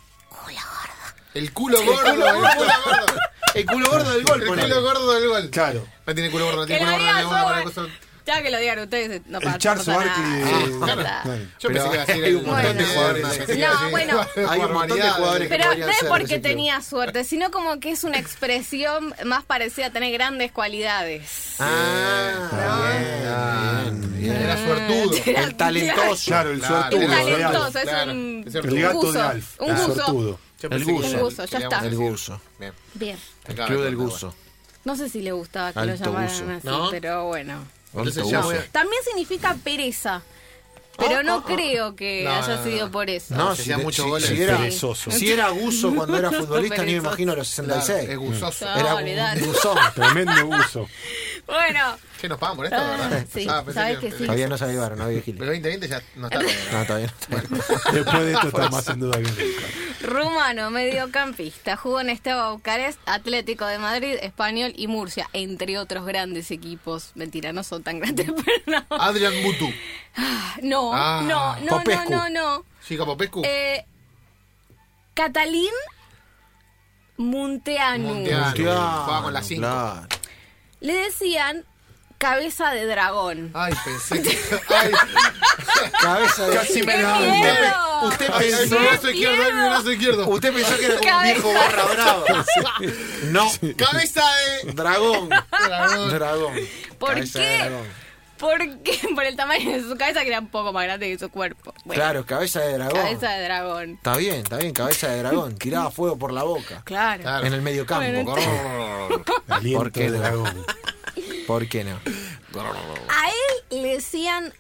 El 1.34 1.52
culo 1.52 1.78
gordo, 1.84 2.08
el 2.10 2.16
culo 2.16 2.32
gordo. 2.84 3.06
El 3.54 3.66
culo 3.66 3.90
gordo 3.90 4.10
del 4.10 4.24
gol, 4.24 4.42
El 4.42 4.48
ponele. 4.48 4.68
culo 4.68 4.82
gordo 4.82 5.12
del 5.12 5.28
gol. 5.28 5.50
Claro. 5.50 5.86
No 6.06 6.14
tiene 6.14 6.30
culo 6.30 6.44
gordo, 6.46 6.60
no 6.62 6.66
Que 6.66 6.76
tiene 6.76 6.90
lo 6.90 6.96
culo 6.98 7.06
gordo, 7.06 7.24
no 7.24 7.24
tiene 7.24 7.28
culo 7.28 7.44
gordo. 7.44 7.64
no 7.64 7.72
culo 7.86 8.07
Ya 8.28 8.42
que 8.42 8.50
lo 8.50 8.58
digan 8.58 8.78
ustedes, 8.80 9.22
no 9.26 9.40
pasa, 9.40 9.54
El 9.54 9.58
Charles 9.58 9.86
no 9.88 9.94
pasa 9.94 10.06
Barkley. 10.06 10.40
nada. 10.42 10.52
Ah, 10.52 10.86
Ya 10.86 10.94
claro. 10.94 11.22
Claro. 11.22 11.40
Yo 11.58 11.68
pensé 11.70 11.88
que 11.88 11.94
iba 11.94 12.02
a 12.02 12.06
decir 12.06 12.24
hay 12.24 12.34
un 12.34 12.46
montón 12.46 12.76
de 12.76 12.84
jugadores 12.84 13.22
pensé 13.26 13.46
que 13.46 13.52
No, 13.52 13.58
iba 13.58 13.68
a 13.68 13.72
decir- 13.72 13.90
bueno. 13.90 14.26
Hay 14.50 14.60
un 14.60 14.72
montón 14.72 14.98
de 14.98 15.10
jugadores 15.10 15.48
que 15.48 15.54
Pero 15.56 15.64
podrían 15.64 15.86
no 15.86 15.92
es 15.92 15.98
ser, 15.98 16.08
porque 16.08 16.24
ese 16.24 16.34
club. 16.34 16.42
tenía 16.42 16.82
suerte, 16.82 17.24
sino 17.24 17.50
como 17.50 17.80
que 17.80 17.90
es 17.90 18.04
una 18.04 18.18
expresión 18.18 19.14
más 19.24 19.44
parecida 19.44 19.86
a 19.86 19.90
tener 19.90 20.12
grandes 20.12 20.52
cualidades. 20.52 21.56
Ah, 21.58 23.82
bien, 23.90 24.12
bien, 24.18 24.36
Era 24.36 24.54
bien. 24.56 24.66
suertudo. 24.66 25.16
El 25.46 25.54
talentoso. 25.54 26.24
Claro, 26.26 26.50
el 26.50 26.58
Claro, 26.60 26.74
suertudo. 26.90 27.00
El 27.00 27.10
de 27.10 27.16
talentoso, 27.16 27.78
es 27.78 27.84
claro. 27.84 28.12
un, 28.12 28.44
Es 28.46 28.54
el 28.54 28.66
El 28.66 28.82
gato 28.82 28.94
guso, 28.96 29.12
de 29.12 29.20
Alf. 29.20 29.60
Un 29.60 29.68
el 29.70 29.74
guso. 29.76 29.94
suertudo. 29.94 30.38
Yo 30.60 30.68
El 30.70 30.84
que 30.86 30.92
guso. 30.92 31.08
Un 31.16 31.20
guso, 31.22 31.44
ya 31.44 31.58
decir- 31.58 31.62
está. 31.72 31.86
El 31.86 31.96
guso. 31.96 32.40
Bien. 32.58 32.72
Bien. 32.94 33.18
El 33.46 33.54
club 33.54 33.84
del 33.84 33.96
guso. 33.96 34.34
No 34.84 34.96
sé 34.96 35.08
si 35.08 35.20
le 35.20 35.32
gustaba 35.32 35.72
que 35.72 35.78
Alto 35.80 36.04
lo 36.04 36.12
llamaran 36.12 36.28
guso. 36.28 36.44
así, 36.50 36.66
¿No? 36.66 36.90
pero 36.90 37.26
bueno. 37.26 37.64
Entonces 37.92 38.18
Alto 38.18 38.30
ya 38.30 38.36
guso. 38.38 38.48
voy 38.50 38.58
a- 38.58 38.66
También 38.70 39.02
significa 39.04 39.56
pereza. 39.62 40.22
Pero 40.98 41.20
Oh, 41.20 41.22
no 41.22 41.36
oh, 41.36 41.38
oh. 41.38 41.44
creo 41.44 41.94
que 41.96 42.24
No, 42.24 42.30
haya 42.32 42.56
no, 42.56 42.64
sido 42.64 42.86
no. 42.86 42.92
por 42.92 43.08
eso. 43.08 43.34
No, 43.36 43.54
si, 43.54 43.62
hacían 43.62 43.78
de- 43.78 43.84
muchos 43.84 44.04
si- 44.04 44.10
goles. 44.10 44.28
si 44.28 44.42
era, 44.42 44.56
Perezoso. 44.58 45.10
si 45.12 45.30
era 45.30 45.48
Guso 45.50 45.94
cuando 45.94 46.18
era 46.18 46.30
futbolista, 46.32 46.76
ni 46.78 46.80
me 46.82 46.86
Perezoso. 46.86 47.06
imagino 47.08 47.36
los 47.36 47.54
Claro, 47.54 47.70
66. 47.82 48.10
es 48.10 48.18
gustoso. 48.18 48.64
No, 48.64 48.76
Era 48.80 48.94
olvidate. 48.96 49.42
un 49.42 49.46
gusón. 49.48 49.78
Tremendo 49.94 50.46
buzo. 50.46 50.88
Bueno, 51.46 51.96
¿Qué 52.20 52.28
nos 52.28 52.38
pagan 52.38 52.56
por 52.56 52.66
esto, 52.66 52.76
Ah, 52.78 52.96
verdad? 52.98 53.26
sí, 53.32 53.46
Ah, 53.48 53.62
pensé 53.64 53.80
sabes 53.80 53.98
que 54.00 54.10
sí. 54.10 54.24
Todavía 54.24 54.48
no 54.48 54.58
se 54.58 54.64
avivaron, 54.64 54.98
no 54.98 55.04
había 55.04 55.18
El 55.18 55.22
Giles. 55.22 55.38
2020 55.38 55.88
ya 55.88 56.02
no 56.16 56.26
está. 56.26 56.38
todavía. 56.40 56.56
No, 56.72 56.84
todavía 56.84 57.06
no. 57.06 57.26
todavía 57.28 57.48
no. 57.86 57.92
Después 57.92 58.24
de 58.26 58.32
esto 58.32 58.46
está 58.48 58.68
más 58.70 58.88
en 58.88 59.00
duda 59.00 59.12
que 59.18 59.22
nunca. 59.22 59.66
rumano, 60.02 60.70
mediocampista, 60.70 61.76
jugó 61.76 62.00
en 62.00 62.10
Esteba 62.10 62.50
Bucarest, 62.50 62.98
Atlético 63.06 63.66
de 63.66 63.78
Madrid, 63.78 64.16
Español 64.20 64.72
y 64.76 64.88
Murcia, 64.88 65.28
entre 65.32 65.78
otros 65.78 66.04
grandes 66.06 66.50
equipos. 66.50 67.12
Mentira, 67.14 67.52
no 67.52 67.62
son 67.62 67.84
tan 67.84 68.00
grandes, 68.00 68.26
pero 68.66 68.82
no. 68.90 68.96
Adrian 69.00 69.40
Mutu. 69.42 69.72
No, 70.62 70.90
Ah, 70.94 71.20
no, 71.24 71.56
no, 71.56 71.60
no, 71.64 71.68
Popescu. 71.78 72.10
no, 72.10 72.28
no. 72.30 72.64
Chica 72.86 73.04
Popescu. 73.04 73.42
Eh, 73.44 73.84
Catalín 75.14 75.70
Munteanu. 77.16 78.14
Munteanu. 78.14 78.54
Jugaba 78.56 79.22
con 79.22 79.32
la 79.32 79.42
cinco. 79.42 79.60
claro. 79.62 80.06
Le 80.80 80.92
decían 80.94 81.64
cabeza 82.18 82.70
de 82.70 82.86
dragón. 82.86 83.50
Ay, 83.54 83.72
pensé 83.84 84.22
que. 84.22 84.38
Ay, 84.68 84.92
Cabeza 86.00 86.46
de 86.48 86.56
casi 86.56 86.82
me 86.82 86.94
¡Qué 86.94 87.02
da. 87.02 88.02
Usted 88.04 88.30
ay, 88.32 88.46
mi 88.46 88.52
pensó, 88.58 88.78
brazo 88.78 89.10
izquierdo, 89.10 89.52
mi 89.52 89.60
brazo 89.68 89.92
izquierdo. 89.92 90.28
usted 90.28 90.52
pensó 90.54 90.76
que 90.76 90.86
era 90.86 90.96
como 90.98 91.16
un 91.16 91.22
viejo 91.24 91.52
barra 91.54 91.84
brava. 91.84 92.24
No, 93.24 93.50
Cabeza 93.76 94.22
de. 94.64 94.72
dragón. 94.72 95.28
Dragón. 95.28 96.10
Dragón. 96.10 96.54
¿Por 96.98 97.08
Cabeza 97.14 97.38
de 97.40 97.44
qué? 97.46 97.58
dragón. 97.64 97.86
Porque 98.38 98.98
por 99.14 99.24
el 99.24 99.36
tamaño 99.36 99.70
de 99.72 99.82
su 99.82 99.96
cabeza 99.96 100.22
que 100.22 100.28
era 100.28 100.38
un 100.40 100.48
poco 100.48 100.72
más 100.72 100.84
grande 100.84 101.08
que 101.10 101.18
su 101.18 101.28
cuerpo. 101.30 101.74
Bueno, 101.84 102.00
Claro, 102.02 102.26
cabeza 102.26 102.60
de 102.60 102.74
dragón. 102.74 103.00
cabeza 103.02 103.30
de 103.30 103.44
dragón. 103.44 103.90
Está 103.94 104.16
bien, 104.16 104.34
está 104.36 104.56
bien, 104.58 104.72
cabeza 104.72 105.08
de 105.08 105.18
dragón. 105.18 105.56
Tiraba 105.58 105.90
fuego 105.90 106.16
por 106.18 106.32
la 106.32 106.42
boca. 106.44 106.82
Claro. 106.84 107.22
Claro. 107.22 107.46
En 107.46 107.52
el 107.52 107.62
medio 107.62 107.84
campo. 107.86 108.04
Bueno, 108.04 109.24
Aliento 109.48 109.78
¿Por 109.82 109.92
qué 109.92 110.08
no? 110.08 110.18
dragón. 110.18 110.66
¿Por 111.46 111.68
qué 111.68 111.84
no? 111.84 111.98
A 113.08 113.28
él 113.28 113.82
le 113.82 113.94
decían 113.94 114.52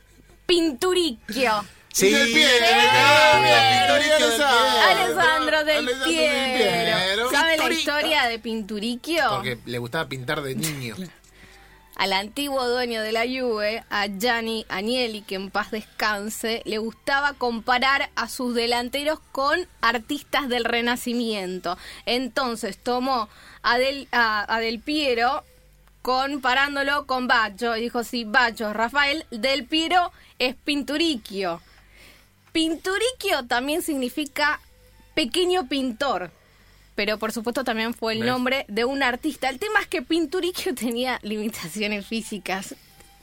Pinturicchio. 0.46 1.64
Sí, 1.92 2.10
Del 2.10 2.28
Piero, 2.32 2.66
Alessandro. 4.88 5.64
Del 5.64 5.88
Piero. 6.04 7.30
¿Sabe 7.30 7.56
la 7.56 7.70
historia 7.70 8.24
de 8.28 8.38
Pinturicchio? 8.38 9.24
Porque 9.30 9.58
le 9.66 9.78
gustaba 9.78 10.08
pintar 10.08 10.42
de 10.42 10.54
niño. 10.54 10.96
Al 11.98 12.12
antiguo 12.12 12.68
dueño 12.68 13.02
de 13.02 13.10
la 13.10 13.24
Juve, 13.24 13.82
a 13.90 14.06
Gianni 14.06 14.64
Agnelli, 14.68 15.20
que 15.22 15.34
en 15.34 15.50
paz 15.50 15.72
descanse, 15.72 16.62
le 16.64 16.78
gustaba 16.78 17.32
comparar 17.32 18.10
a 18.14 18.28
sus 18.28 18.54
delanteros 18.54 19.18
con 19.32 19.66
artistas 19.80 20.48
del 20.48 20.64
Renacimiento. 20.64 21.76
Entonces 22.06 22.78
tomó 22.78 23.28
a 23.62 23.78
Del, 23.78 24.80
Piero 24.84 25.42
comparándolo 26.00 27.04
con 27.06 27.26
Baggio. 27.26 27.76
Y 27.76 27.80
dijo, 27.80 28.04
sí, 28.04 28.22
Baggio 28.22 28.72
Rafael, 28.72 29.26
Del 29.32 29.66
Piero 29.66 30.12
es 30.38 30.54
Pinturicchio. 30.54 31.60
Pinturicchio 32.52 33.44
también 33.48 33.82
significa 33.82 34.60
pequeño 35.14 35.68
pintor. 35.68 36.30
Pero 36.98 37.16
por 37.16 37.30
supuesto 37.30 37.62
también 37.62 37.94
fue 37.94 38.14
el 38.14 38.18
¿Ves? 38.22 38.28
nombre 38.28 38.64
de 38.66 38.84
un 38.84 39.04
artista. 39.04 39.48
El 39.48 39.60
tema 39.60 39.80
es 39.80 39.86
que 39.86 40.02
Pinturicchio 40.02 40.74
tenía 40.74 41.20
limitaciones 41.22 42.04
físicas. 42.04 42.74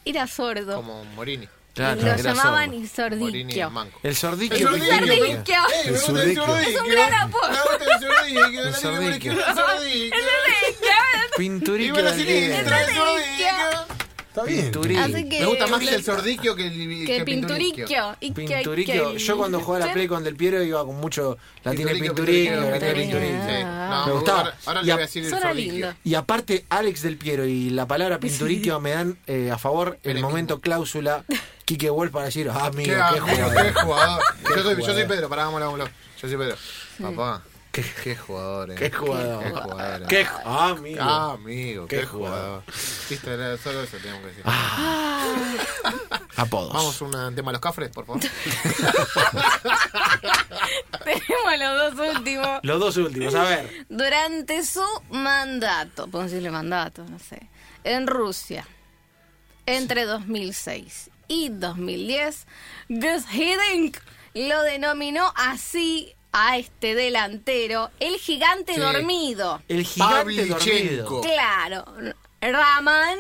Era 0.05 0.27
sordo. 0.27 0.77
Como 0.77 1.03
Morini. 1.03 1.46
Claro, 1.74 2.01
lo 2.01 2.15
llamaban. 2.15 2.74
El 2.74 2.88
sordicchio. 2.88 3.70
El. 4.01 4.15
¡Eh, 4.63 5.01
me 5.01 5.20
gusta 5.27 5.65
el 5.88 5.98
sordicchio! 5.98 6.55
Es 6.55 6.79
un 6.79 6.88
gran 6.88 7.13
apodo. 7.15 7.50
Me 7.50 7.58
gusta 7.58 7.84
el 7.84 8.00
sordicchio! 8.00 8.63
El 8.63 8.74
sordicchio. 8.75 9.34
quiere 12.15 12.60
el 12.60 12.70
sordicchio. 12.94 13.94
Está 14.35 14.43
bien. 14.43 14.63
Pinturicchio. 14.65 15.03
Así 15.05 15.29
que- 15.29 15.39
Me 15.39 15.45
gusta 15.45 15.67
más 15.67 15.81
el 15.87 16.03
sordicchio 16.03 16.55
que 16.55 16.67
el 16.67 16.73
Que. 16.73 17.95
Y 18.21 18.85
que- 18.85 19.17
Yo 19.17 19.37
cuando 19.37 19.61
jugaba 19.61 19.87
la 19.87 19.93
Play 19.93 20.07
con 20.07 20.23
Del 20.23 20.35
Piero 20.35 20.61
iba 20.61 20.85
con 20.85 20.97
mucho. 20.97 21.37
La 21.63 21.73
tiene 21.73 21.95
Pinturicchio, 21.95 22.59
la 22.69 22.79
tiene 22.79 22.93
Pinturicchio. 22.95 23.39
Sí. 23.47 23.63
No, 23.63 24.05
Me 24.07 24.11
gustaba. 24.11 24.39
Ahora, 24.39 24.57
ahora 24.65 24.81
Y 24.81 24.85
le 24.85 24.91
a- 24.91 24.95
voy 24.95 25.01
a 25.03 25.05
decir 25.05 25.23
el 25.23 25.29
Suena 25.29 25.53
lindo. 25.53 25.93
Y 26.03 26.15
aparte, 26.15 26.65
Alex 26.69 27.01
Del 27.01 27.17
Piero 27.17 27.45
y 27.45 27.69
la 27.69 27.87
palabra 27.87 28.19
Pinturicchio 28.19 28.79
me 28.79 28.91
dan 28.91 29.17
eh, 29.27 29.51
a 29.51 29.57
favor 29.57 29.97
el 30.03 30.19
momento 30.19 30.59
cláusula 30.59 31.23
Quique 31.63 31.89
Wolf 31.89 32.11
para 32.11 32.25
decir, 32.25 32.49
ah, 32.49 32.65
amigo, 32.65 32.83
Qué 32.83 32.95
qué 32.95 32.95
amigo, 32.95 33.25
jugador. 33.27 33.63
qué 33.65 33.73
jugador. 33.73 34.21
Yo 34.55 34.63
soy, 34.63 34.75
yo 34.75 34.93
soy. 34.93 35.05
Pedro, 35.05 35.29
pará, 35.29 35.45
vámonos, 35.45 35.67
vámonos. 35.71 35.89
Yo 36.21 36.27
soy 36.27 36.37
Pedro. 36.37 36.55
Papá, 37.01 37.41
qué, 37.75 37.86
qué 38.03 38.15
jugador, 38.15 38.72
eh. 38.72 38.75
Qué 38.75 38.89
jugador. 38.89 39.44
Qué 39.44 39.51
jugador. 39.51 40.08
Qué 40.08 40.25
ah, 40.46 40.70
amigo. 40.70 41.01
Ah, 41.01 41.34
amigo, 41.34 41.88
qué, 41.88 42.00
Qué 42.00 42.05
jugador. 42.05 42.63
Era 43.10 43.58
solo 43.58 43.82
eso 43.84 43.98
teníamos 43.98 44.22
que 44.22 44.27
decir. 44.27 44.44
Apodos. 46.38 46.72
Vamos 46.74 47.01
un 47.01 47.36
tema 47.36 47.50
a 47.51 47.53
los 47.53 47.62
cafres, 47.62 47.89
por 47.89 48.05
favor. 48.05 48.22
Tenemos 51.03 51.60
los 51.60 51.98
dos 51.98 52.15
últimos. 52.15 52.60
Los 52.63 52.79
dos 52.79 52.96
últimos, 52.98 53.36
a 53.36 53.44
ver. 53.44 53.86
Durante 53.89 54.63
su 54.65 54.86
mandato, 55.10 56.08
podemos 56.08 56.32
decirle 56.32 56.51
mandato, 56.51 57.03
no 57.10 57.20
sé, 57.20 57.50
en 57.84 58.08
Rusia, 58.08 58.65
entre 59.65 60.05
2006 60.05 61.10
y 61.27 61.50
2010, 61.50 62.48
Gus 62.88 63.25
Hiddink 63.34 63.98
lo 64.34 64.63
denominó 64.63 65.34
así 65.36 66.14
a 66.37 66.57
este 66.57 66.95
delantero, 66.95 67.91
el 68.01 68.15
gigante 68.17 68.73
Sí. 68.75 68.79
dormido. 68.81 69.61
El 69.69 69.85
gigante 69.85 70.15
Pavlichenko. 70.17 70.59
dormido. 70.59 71.21
Claro, 71.21 71.85
Raman, 72.41 73.17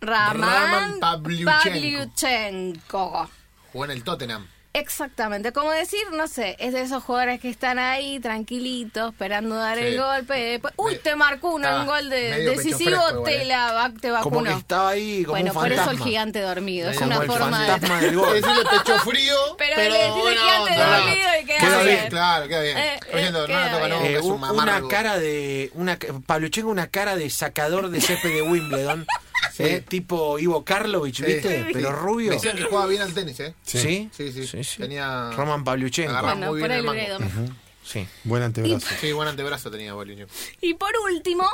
Raman, 0.00 0.40
Raman 0.40 1.00
Pavlyuchenko. 1.00 1.62
Pavlyuchenko. 1.62 3.30
Jugó 3.72 3.84
en 3.84 3.90
el 3.90 4.02
Tottenham. 4.02 4.46
Exactamente, 4.78 5.52
como 5.52 5.70
decir, 5.70 6.02
no 6.12 6.28
sé, 6.28 6.54
es 6.58 6.74
de 6.74 6.82
esos 6.82 7.02
jugadores 7.02 7.40
que 7.40 7.48
están 7.48 7.78
ahí 7.78 8.20
tranquilitos, 8.20 9.12
esperando 9.12 9.56
dar 9.56 9.78
Sí. 9.78 9.84
el 9.84 9.98
golpe. 10.00 10.34
Después, 10.34 10.74
uy, 10.76 10.92
Me- 10.92 10.98
te 10.98 11.16
marcó 11.16 11.54
uno, 11.54 11.80
un 11.80 11.86
gol 11.86 12.10
de, 12.10 12.40
decisivo, 12.44 13.00
fresco 13.00 13.22
te, 13.22 13.42
eh. 13.42 13.44
la, 13.46 13.72
va- 13.72 13.88
te 13.90 14.08
Como 14.10 14.12
vacunó. 14.12 14.50
que 14.50 14.58
estaba 14.58 14.90
ahí 14.90 15.22
como 15.24 15.32
bueno, 15.38 15.52
un 15.52 15.58
por 15.58 15.72
eso 15.72 15.90
el 15.90 15.98
gigante 15.98 16.40
dormido, 16.40 16.90
es 16.90 16.98
Como 16.98 17.06
una 17.10 17.22
el 17.24 17.26
forma 17.30 17.60
de... 17.62 17.66
fantasma 17.68 18.00
del 18.02 18.16
gol. 18.18 18.34
Decirle 18.34 18.62
pecho 18.70 18.98
frío, 19.00 19.36
Pero, 19.56 19.72
pero, 19.76 19.92
le 19.92 19.98
decís 19.98 20.14
el 20.14 20.20
buena 20.22 20.40
gigante 20.42 20.70
onda. 20.72 20.96
dormido 20.98 21.28
y 21.40 21.44
queda, 21.46 21.58
Queda 21.58 21.82
bien. 21.82 21.96
bien. 21.96 22.10
Claro, 22.10 22.48
queda 22.48 22.60
bien. 22.60 22.78
Eh, 22.78 22.94
eh, 22.94 23.00
Hernán 23.12 23.46
queda 23.46 23.70
Tocanova, 23.72 23.86
bien. 24.00 24.14
Eh, 24.14 24.18
es 24.18 24.24
un 24.24 24.44
una 24.44 24.88
cara 24.88 25.18
de. 25.18 25.70
Una, 25.74 25.98
Pavlyuchenko, 26.26 26.68
una 26.70 26.86
cara 26.88 27.16
de 27.16 27.30
sacador 27.30 27.88
de 27.88 28.00
césped 28.00 28.28
de 28.34 28.42
Wimbledon. 28.42 29.06
Sí. 29.56 29.62
eh, 29.62 29.80
tipo 29.80 30.38
Ivo 30.38 30.64
Karlovich, 30.64 31.16
Sí. 31.16 31.22
¿viste? 31.24 31.64
Sí. 31.64 31.70
Pero 31.72 31.92
rubio. 31.92 32.28
Me 32.28 32.34
decían 32.36 32.56
que 32.56 32.64
jugaba 32.64 32.86
bien 32.86 33.00
al 33.02 33.14
tenis, 33.14 33.40
¿eh? 33.40 33.54
¿Sí? 33.62 34.10
Sí, 34.12 34.46
sí. 34.46 34.64
Tenía... 34.78 35.30
Roman 35.32 35.64
Pavlyuchenko. 35.64 36.12
Bueno, 36.20 36.46
muy 36.52 36.60
por 36.60 36.68
bien 36.70 36.98
el. 36.98 37.52
Sí. 37.82 38.06
Buen 38.24 38.42
antebrazo. 38.42 38.86
Sí, 39.00 39.12
buen 39.12 39.28
antebrazo 39.28 39.70
tenía 39.70 39.94
Boliño. 39.94 40.26
Y 40.60 40.74
por 40.74 40.90
último, 41.10 41.44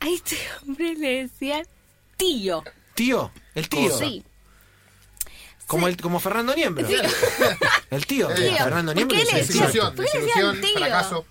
a 0.00 0.08
este 0.08 0.36
hombre 0.62 0.94
le 0.94 1.22
decían 1.22 1.62
tío. 2.16 2.62
Tío, 2.94 3.32
el 3.54 3.68
tío. 3.68 3.96
Sí. 3.98 4.22
Como, 5.66 5.88
el, 5.88 5.96
como 5.96 6.20
Fernando 6.20 6.54
Niembro. 6.54 6.86
Sí. 6.86 6.94
El 7.90 8.04
tío. 8.06 8.26
Tío. 8.28 8.56
Fernando 8.56 8.92
¿Por 8.92 8.96
Niembro 8.96 9.16
qué 9.16 9.22
es 9.22 9.32
le 9.32 9.40
el 9.40 9.46
decían? 9.46 9.70
tío. 9.72 9.90
Desilusión, 9.90 9.94
¿Por 9.96 10.04
qué 10.04 10.18
le 10.18 10.24
decían 10.26 10.46
desilusión, 10.52 10.60
tío? 10.74 10.78
fracaso. 10.78 11.26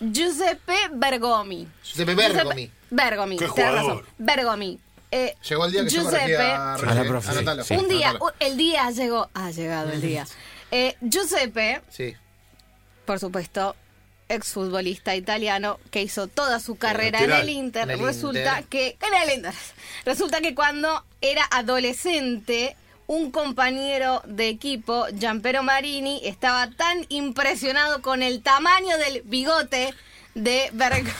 Giuseppe 0.00 0.76
Bergomi. 0.92 1.68
Giuseppe 1.84 2.14
Bergomi. 2.14 2.70
Bergomi, 2.90 3.36
Qué 3.36 3.44
tenés 3.44 3.52
jugador. 3.52 3.74
razón. 3.76 4.02
Bergomi. 4.18 4.78
Eh, 5.10 5.34
Llegó 5.48 5.64
el 5.64 5.72
día 5.72 5.84
que 5.84 5.90
yo 5.90 6.02
Giuseppe, 6.02 6.36
a, 6.40 6.74
A 6.74 6.94
la 6.94 7.04
profe, 7.04 7.32
sí, 7.32 7.38
Anotalo, 7.38 7.64
sí. 7.64 7.74
un 7.74 7.88
día, 7.88 8.10
anotalo. 8.10 8.34
el 8.40 8.56
día 8.56 8.90
llegó, 8.90 9.28
ha 9.34 9.50
llegado 9.50 9.90
el 9.92 10.00
día. 10.00 10.26
Eh, 10.70 10.96
Giuseppe, 11.00 11.82
Sí. 11.90 12.14
por 13.04 13.18
supuesto, 13.18 13.74
exfutbolista 14.28 15.16
italiano 15.16 15.80
que 15.90 16.02
hizo 16.02 16.28
toda 16.28 16.60
su 16.60 16.76
carrera 16.76 17.20
en 17.24 17.32
el 17.32 17.48
Inter. 17.48 17.82
En 17.90 17.90
el 17.90 17.98
resulta 18.06 18.60
Inter. 18.60 18.64
que 18.68 18.96
en 19.04 19.14
el 19.28 19.36
Inter. 19.38 19.54
Resulta 20.04 20.40
que 20.40 20.54
cuando 20.54 21.04
era 21.20 21.44
adolescente 21.50 22.76
un 23.08 23.32
compañero 23.32 24.22
de 24.26 24.48
equipo, 24.48 25.06
Gianpero 25.18 25.64
Marini, 25.64 26.20
estaba 26.22 26.70
tan 26.70 27.04
impresionado 27.08 28.02
con 28.02 28.22
el 28.22 28.40
tamaño 28.40 28.96
del 28.98 29.22
bigote 29.22 29.92
de 30.36 30.70
algo. 30.80 31.10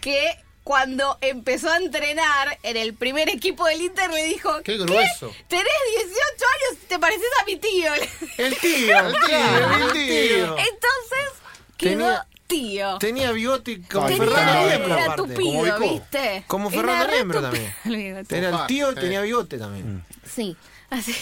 que 0.00 0.38
cuando 0.70 1.18
empezó 1.20 1.68
a 1.68 1.78
entrenar 1.78 2.56
en 2.62 2.76
el 2.76 2.94
primer 2.94 3.28
equipo 3.28 3.66
del 3.66 3.80
Inter 3.82 4.08
le 4.08 4.22
dijo 4.26 4.60
Qué 4.62 4.78
grueso. 4.78 5.34
Tenés 5.48 5.66
18 5.96 6.14
años 6.14 6.82
y 6.84 6.86
te 6.86 6.96
pareces 7.00 7.26
a 7.42 7.44
mi 7.44 7.56
tío. 7.56 7.92
El 8.38 8.56
tío. 8.56 8.96
El 9.00 9.12
tío. 9.26 9.74
El 9.74 9.92
tío. 9.92 10.56
Entonces 10.58 11.28
quedó 11.76 11.90
Tenía- 11.98 12.26
tío. 12.46 12.98
Tenía 12.98 13.32
bigote 13.32 13.80
como 13.90 14.06
Tenía, 14.06 14.64
Niembro. 14.64 14.96
era 14.96 15.16
tupido, 15.16 15.74
como. 15.74 15.92
¿viste? 15.92 16.44
Como 16.46 16.70
Niembro 16.70 16.94
tupido 17.18 17.42
también. 17.42 17.74
el. 17.86 18.26
Era 18.30 18.48
el 18.60 18.66
tío, 18.68 18.90
sí. 18.90 18.94
tenía 19.00 19.22
bigote 19.22 19.58
también. 19.58 20.04
Sí, 20.32 20.56
así. 20.90 21.16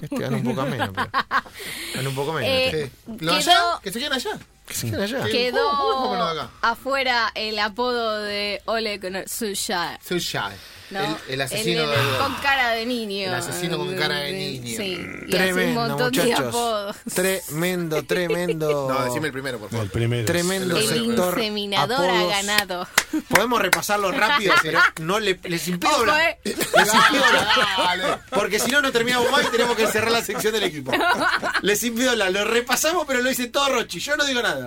Este 0.00 0.28
un 0.28 0.44
poco 0.44 0.62
menos. 0.62 0.90
pero- 1.92 2.08
un 2.08 2.14
poco 2.14 2.32
menos. 2.32 2.48
Eh, 2.50 2.90
Sí. 3.06 3.12
¿Lo 3.20 3.32
Quedó- 3.32 3.50
allá? 3.50 3.80
Que 3.82 3.92
se 3.92 3.98
queden 3.98 4.14
allá. 4.14 4.38
Que 4.72 4.78
se 4.78 4.86
queden 4.90 5.02
allá. 5.02 5.24
¿Qué? 5.24 5.30
Quedó 5.32 6.42
afuera 6.62 7.30
el 7.34 7.58
apodo 7.58 8.18
de 8.22 8.62
Ole 8.66 8.98
Gunnar 8.98 9.28
Solskjaer. 9.28 9.98
Shai. 10.02 10.52
¿no? 10.90 11.00
El, 11.00 11.16
el 11.34 11.40
asesino 11.40 11.82
El- 11.84 11.88
de... 11.90 12.18
con 12.18 12.34
cara 12.36 12.70
de 12.72 12.84
niño. 12.84 13.28
El 13.28 13.34
asesino 13.34 13.78
con 13.78 13.94
cara 13.96 14.16
de 14.16 14.32
niño. 14.32 14.76
Sí, 14.76 14.92
y 14.92 14.94
hace 14.94 15.08
un 15.14 15.30
Tremendo, 15.30 15.96
de 15.96 16.04
muchachos. 16.04 16.40
apodos. 16.48 16.96
Tremendo, 17.14 18.02
tremendo. 18.06 18.88
No, 18.92 19.04
decime 19.04 19.28
el 19.28 19.32
primero, 19.32 19.58
por 19.58 19.70
favor. 19.70 19.86
El 19.86 19.90
primero. 19.90 20.26
Tremendo 20.26 20.76
El 20.76 20.86
sector. 20.86 21.38
inseminador 21.38 22.10
ha 22.10 22.26
ganado. 22.26 22.86
Podemos 23.28 23.62
repasarlo 23.62 24.10
rápido, 24.12 24.52
pero 24.62 24.80
no 25.00 25.18
le, 25.18 25.38
les 25.44 25.66
impido 25.68 25.94
hablar. 25.94 26.20
eh. 26.20 26.38
Les 26.44 26.58
impido 26.94 27.24
hablar. 27.78 28.20
Porque 28.30 28.58
si 28.58 28.70
no, 28.70 28.82
no 28.82 28.92
terminamos 28.92 29.30
más 29.30 29.44
y 29.46 29.48
tenemos 29.50 29.74
que 29.76 29.86
cerrar 29.86 30.12
la 30.12 30.22
sección 30.22 30.52
del 30.52 30.64
equipo. 30.64 30.92
Les 31.62 31.82
impido 31.84 32.10
hablar. 32.10 32.32
Lo 32.32 32.44
repasamos, 32.44 33.04
pero 33.06 33.22
lo 33.22 33.30
dice 33.30 33.46
todo 33.48 33.68
Rochi. 33.70 33.98
Yo 33.98 34.14
no 34.18 34.24
digo 34.26 34.42
nada. 34.42 34.61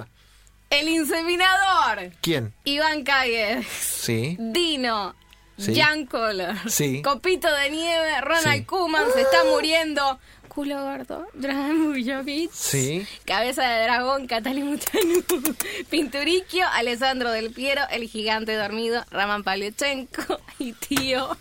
El 0.69 0.89
inseminador. 0.89 2.11
¿Quién? 2.21 2.53
Iván 2.63 3.03
Cáguez. 3.03 3.65
Sí. 3.67 4.35
Dino. 4.39 5.15
Sí. 5.57 5.73
Jan 5.79 6.05
Kohler. 6.05 6.53
Sí. 6.69 7.01
Copito 7.01 7.49
de 7.53 7.69
nieve. 7.69 8.19
Ronald 8.21 8.59
Sí. 8.59 8.65
Koeman 8.65 9.05
se 9.13 9.21
está 9.21 9.43
muriendo. 9.45 10.19
Culo 10.49 10.81
gordo. 10.83 11.27
Dragan 11.33 11.83
Bujovic. 11.93 12.49
Sí. 12.51 13.05
Cabeza 13.25 13.63
de 13.67 13.83
dragón, 13.83 14.25
Catalin 14.25 14.65
Mutanu, 14.67 15.21
Pinturicchio, 15.89 16.65
Alessandro 16.71 17.29
Del 17.31 17.51
Piero, 17.51 17.81
el 17.91 18.07
gigante 18.07 18.55
dormido, 18.55 19.03
Raman 19.11 19.43
Paliuchenko 19.43 20.39
y 20.59 20.71
tío, 20.73 21.37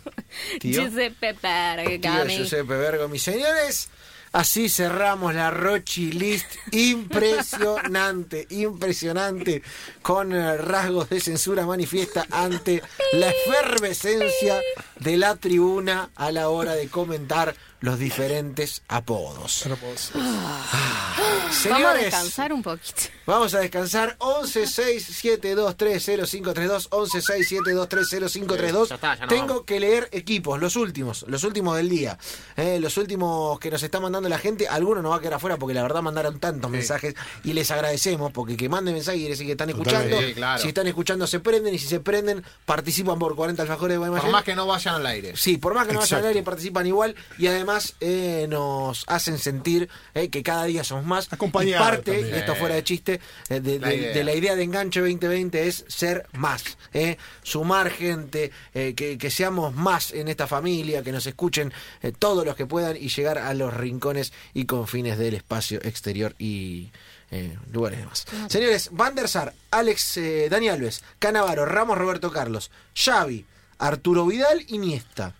Tío. 0.59 0.83
Giuseppe 0.83 1.33
Tío 1.33 1.39
Bergami. 1.41 2.35
Giuseppe 2.35 2.73
Vergo, 2.73 3.07
mis 3.07 3.23
señores. 3.23 3.89
Así 4.35 4.67
cerramos 4.67 5.33
la 5.33 5.49
Rochi 5.49 6.11
List. 6.11 6.57
Impresionante, 6.71 8.45
impresionante. 8.49 9.63
Con 10.01 10.33
eh, 10.33 10.57
rasgos 10.57 11.07
de 11.07 11.21
censura 11.21 11.65
manifiesta 11.65 12.27
ante 12.29 12.83
la 13.13 13.29
efervescencia 13.29 14.59
de 14.99 15.15
la 15.15 15.37
tribuna 15.37 16.09
a 16.15 16.33
la 16.33 16.49
hora 16.49 16.75
de 16.75 16.89
comentar 16.89 17.55
los 17.81 17.99
diferentes 17.99 18.81
apodos. 18.87 19.63
Vamos 19.67 20.11
a 20.13 21.51
Señores, 21.51 22.03
descansar 22.05 22.53
un 22.53 22.63
poquito. 22.63 23.01
Vamos 23.25 23.53
a 23.53 23.59
descansar 23.59 24.15
11 24.19 24.67
6 24.67 25.07
7 25.11 25.55
2 25.55 25.77
3 25.77 26.03
0 26.03 26.25
5 26.25 26.53
3 26.53 26.67
2 26.67 26.87
11 26.91 27.21
6 27.21 27.45
7 27.47 27.71
2 27.71 27.89
3 27.89 28.07
0 28.09 28.29
5 28.29 28.55
3 28.55 28.73
2 28.73 28.89
Ya 28.89 28.95
está, 28.95 29.15
ya 29.15 29.21
no 29.21 29.27
Tengo 29.27 29.47
vamos. 29.47 29.63
que 29.65 29.79
leer 29.79 30.09
equipos, 30.11 30.59
los 30.59 30.75
últimos, 30.75 31.25
los 31.27 31.43
últimos 31.43 31.75
del 31.77 31.89
día. 31.89 32.17
Eh, 32.55 32.79
los 32.79 32.97
últimos 32.97 33.59
que 33.59 33.69
nos 33.71 33.83
está 33.83 33.99
mandando 33.99 34.29
la 34.29 34.37
gente, 34.39 34.67
algunos 34.67 35.03
nos 35.03 35.11
va 35.11 35.17
a 35.17 35.19
quedar 35.19 35.35
afuera 35.35 35.57
porque 35.57 35.73
la 35.73 35.83
verdad 35.83 36.01
mandaron 36.01 36.39
tantos 36.39 36.71
mensajes 36.71 37.13
y 37.43 37.53
les 37.53 37.69
agradecemos 37.71 38.31
porque 38.31 38.57
que 38.57 38.69
manden 38.69 38.93
mensajes 38.95 39.19
quiere 39.19 39.31
decir 39.31 39.45
que 39.45 39.51
están 39.53 39.69
escuchando. 39.69 39.99
Totalmente. 40.03 40.27
Sí, 40.29 40.35
claro. 40.35 40.61
Si 40.61 40.67
están 40.69 40.87
escuchando 40.87 41.27
se 41.27 41.39
prenden 41.39 41.73
y 41.75 41.79
si 41.79 41.87
se 41.87 41.99
prenden 41.99 42.43
participan 42.65 43.19
por 43.19 43.35
40 43.35 43.61
alfajores 43.61 43.99
de 43.99 44.05
Por 44.05 44.29
más 44.31 44.43
que 44.43 44.55
no 44.55 44.65
vayan 44.65 44.95
al 44.95 45.05
aire. 45.05 45.33
Sí, 45.35 45.57
por 45.57 45.73
más 45.73 45.87
que 45.87 45.93
no 45.93 45.99
vayan 45.99 46.19
al 46.21 46.27
aire 46.27 46.43
participan 46.43 46.87
igual 46.87 47.15
y 47.37 47.47
además 47.47 47.64
además 47.65 47.95
eh, 47.99 48.45
nos 48.49 49.03
hacen 49.07 49.37
sentir 49.39 49.89
eh, 50.13 50.29
que 50.29 50.43
cada 50.43 50.65
día 50.65 50.83
somos 50.83 51.05
más. 51.05 51.27
Y 51.27 51.73
parte, 51.73 52.11
también. 52.13 52.35
y 52.35 52.37
esto 52.39 52.55
fuera 52.55 52.75
de 52.75 52.83
chiste, 52.83 53.19
eh, 53.49 53.59
de, 53.59 53.79
La 53.79 53.87
de- 53.89 53.95
idea. 53.95 54.13
de 54.13 54.23
la 54.23 54.33
idea 54.33 54.55
de 54.55 54.63
Enganche 54.63 54.99
2020 55.01 55.67
es 55.67 55.85
ser 55.87 56.27
más. 56.33 56.63
eh, 56.93 57.17
sumar 57.43 57.89
gente, 57.89 58.51
eh, 58.73 58.93
que, 58.95 59.17
que 59.17 59.29
seamos 59.29 59.73
más 59.75 60.11
en 60.13 60.27
esta 60.27 60.47
familia, 60.47 61.03
que 61.03 61.11
nos 61.11 61.25
escuchen 61.25 61.73
eh, 62.01 62.11
todos 62.17 62.45
los 62.45 62.55
que 62.55 62.65
puedan 62.65 62.95
y 62.95 63.09
llegar 63.09 63.37
a 63.37 63.53
los 63.53 63.73
rincones 63.73 64.31
y 64.53 64.65
confines 64.65 65.17
del 65.17 65.33
espacio 65.33 65.79
exterior 65.83 66.35
y 66.39 66.89
eh, 67.31 67.57
lugares 67.73 67.99
demás. 67.99 68.25
Señores, 68.47 68.89
Van 68.91 69.15
der 69.15 69.27
Sar, 69.27 69.53
Alex, 69.71 70.17
eh, 70.17 70.47
Dani 70.49 70.69
Alves, 70.69 71.03
Canavaro, 71.19 71.65
Ramos, 71.65 71.97
Roberto 71.97 72.31
Carlos, 72.31 72.71
Xavi, 72.95 73.45
Arturo 73.79 74.25
Vidal, 74.27 74.63
Iniesta. 74.69 75.33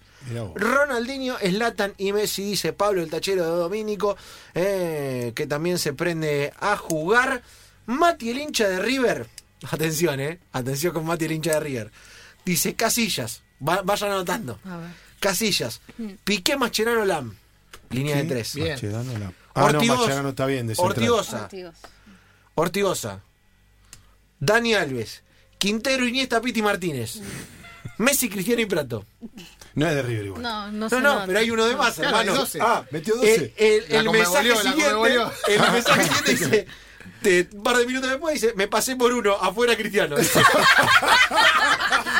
Ronaldinho, 0.55 1.37
Slatan 1.39 1.93
y 1.97 2.11
Messi, 2.13 2.43
dice 2.43 2.73
Pablo, 2.73 3.01
el 3.01 3.09
tachero 3.09 3.43
de 3.43 3.49
Domínico, 3.51 4.17
eh, 4.53 5.31
que 5.35 5.47
también 5.47 5.77
se 5.79 5.93
prende 5.93 6.53
a 6.59 6.77
jugar. 6.77 7.41
Mati, 7.87 8.31
el 8.31 8.39
hincha 8.39 8.67
de 8.67 8.79
River. 8.79 9.27
Atención, 9.71 10.19
eh. 10.19 10.39
Atención 10.51 10.93
con 10.93 11.05
Mati, 11.05 11.25
el 11.25 11.33
hincha 11.33 11.53
de 11.53 11.59
River. 11.59 11.91
Dice 12.45 12.75
Casillas. 12.75 13.41
Va- 13.67 13.81
vayan 13.83 14.11
anotando. 14.11 14.59
A 14.65 14.77
ver. 14.77 14.89
Casillas. 15.19 15.81
Piqué 16.23 16.57
Mascherano 16.57 17.05
Lam. 17.05 17.35
Línea 17.91 18.17
de 18.17 18.23
tres. 18.23 18.55
Bien. 18.55 18.71
Mascherano 18.73 19.17
la- 19.17 19.33
Ah, 19.53 19.71
no. 19.71 19.81
Mascherano 19.83 20.29
está 20.29 20.45
bien. 20.45 20.67
de. 20.67 20.73
Ortigosa. 20.77 21.43
Ortigosa. 21.43 21.77
Ortigosa. 22.55 23.21
Dani 24.39 24.73
Alves. 24.73 25.23
Quintero, 25.57 26.05
Iniesta, 26.05 26.41
Piti 26.41 26.61
Martínez. 26.61 27.21
Messi, 27.97 28.29
Cristiano 28.29 28.61
y 28.61 28.65
Prato. 28.65 29.05
No 29.75 29.87
es 29.87 29.95
de 29.95 30.01
River 30.01 30.25
igual. 30.25 30.41
No, 30.41 30.71
no 30.71 30.71
No, 30.71 30.89
sé. 30.89 31.01
no, 31.01 31.23
pero 31.27 31.39
hay 31.39 31.51
uno 31.51 31.65
de 31.65 31.75
más, 31.75 31.95
Claro, 31.95 32.17
hermano. 32.19 32.35
12. 32.39 32.59
Ah, 32.61 32.83
metió 32.91 33.13
El, 33.15 33.19
12. 33.21 33.53
el- 33.57 34.09
mensaje 34.09 34.55
siguiente, 34.55 35.19
el 35.47 35.59
mensaje 35.71 36.03
siguiente 36.05 36.31
dice, 36.31 36.67
te- 37.21 37.47
un 37.51 37.63
par 37.63 37.75
de 37.77 37.85
minutos 37.85 38.09
después 38.09 38.33
dice, 38.39 38.53
me 38.55 38.67
pasé 38.69 38.95
por 38.95 39.11
uno, 39.13 39.33
afuera 39.35 39.75
Cristiano. 39.75 40.15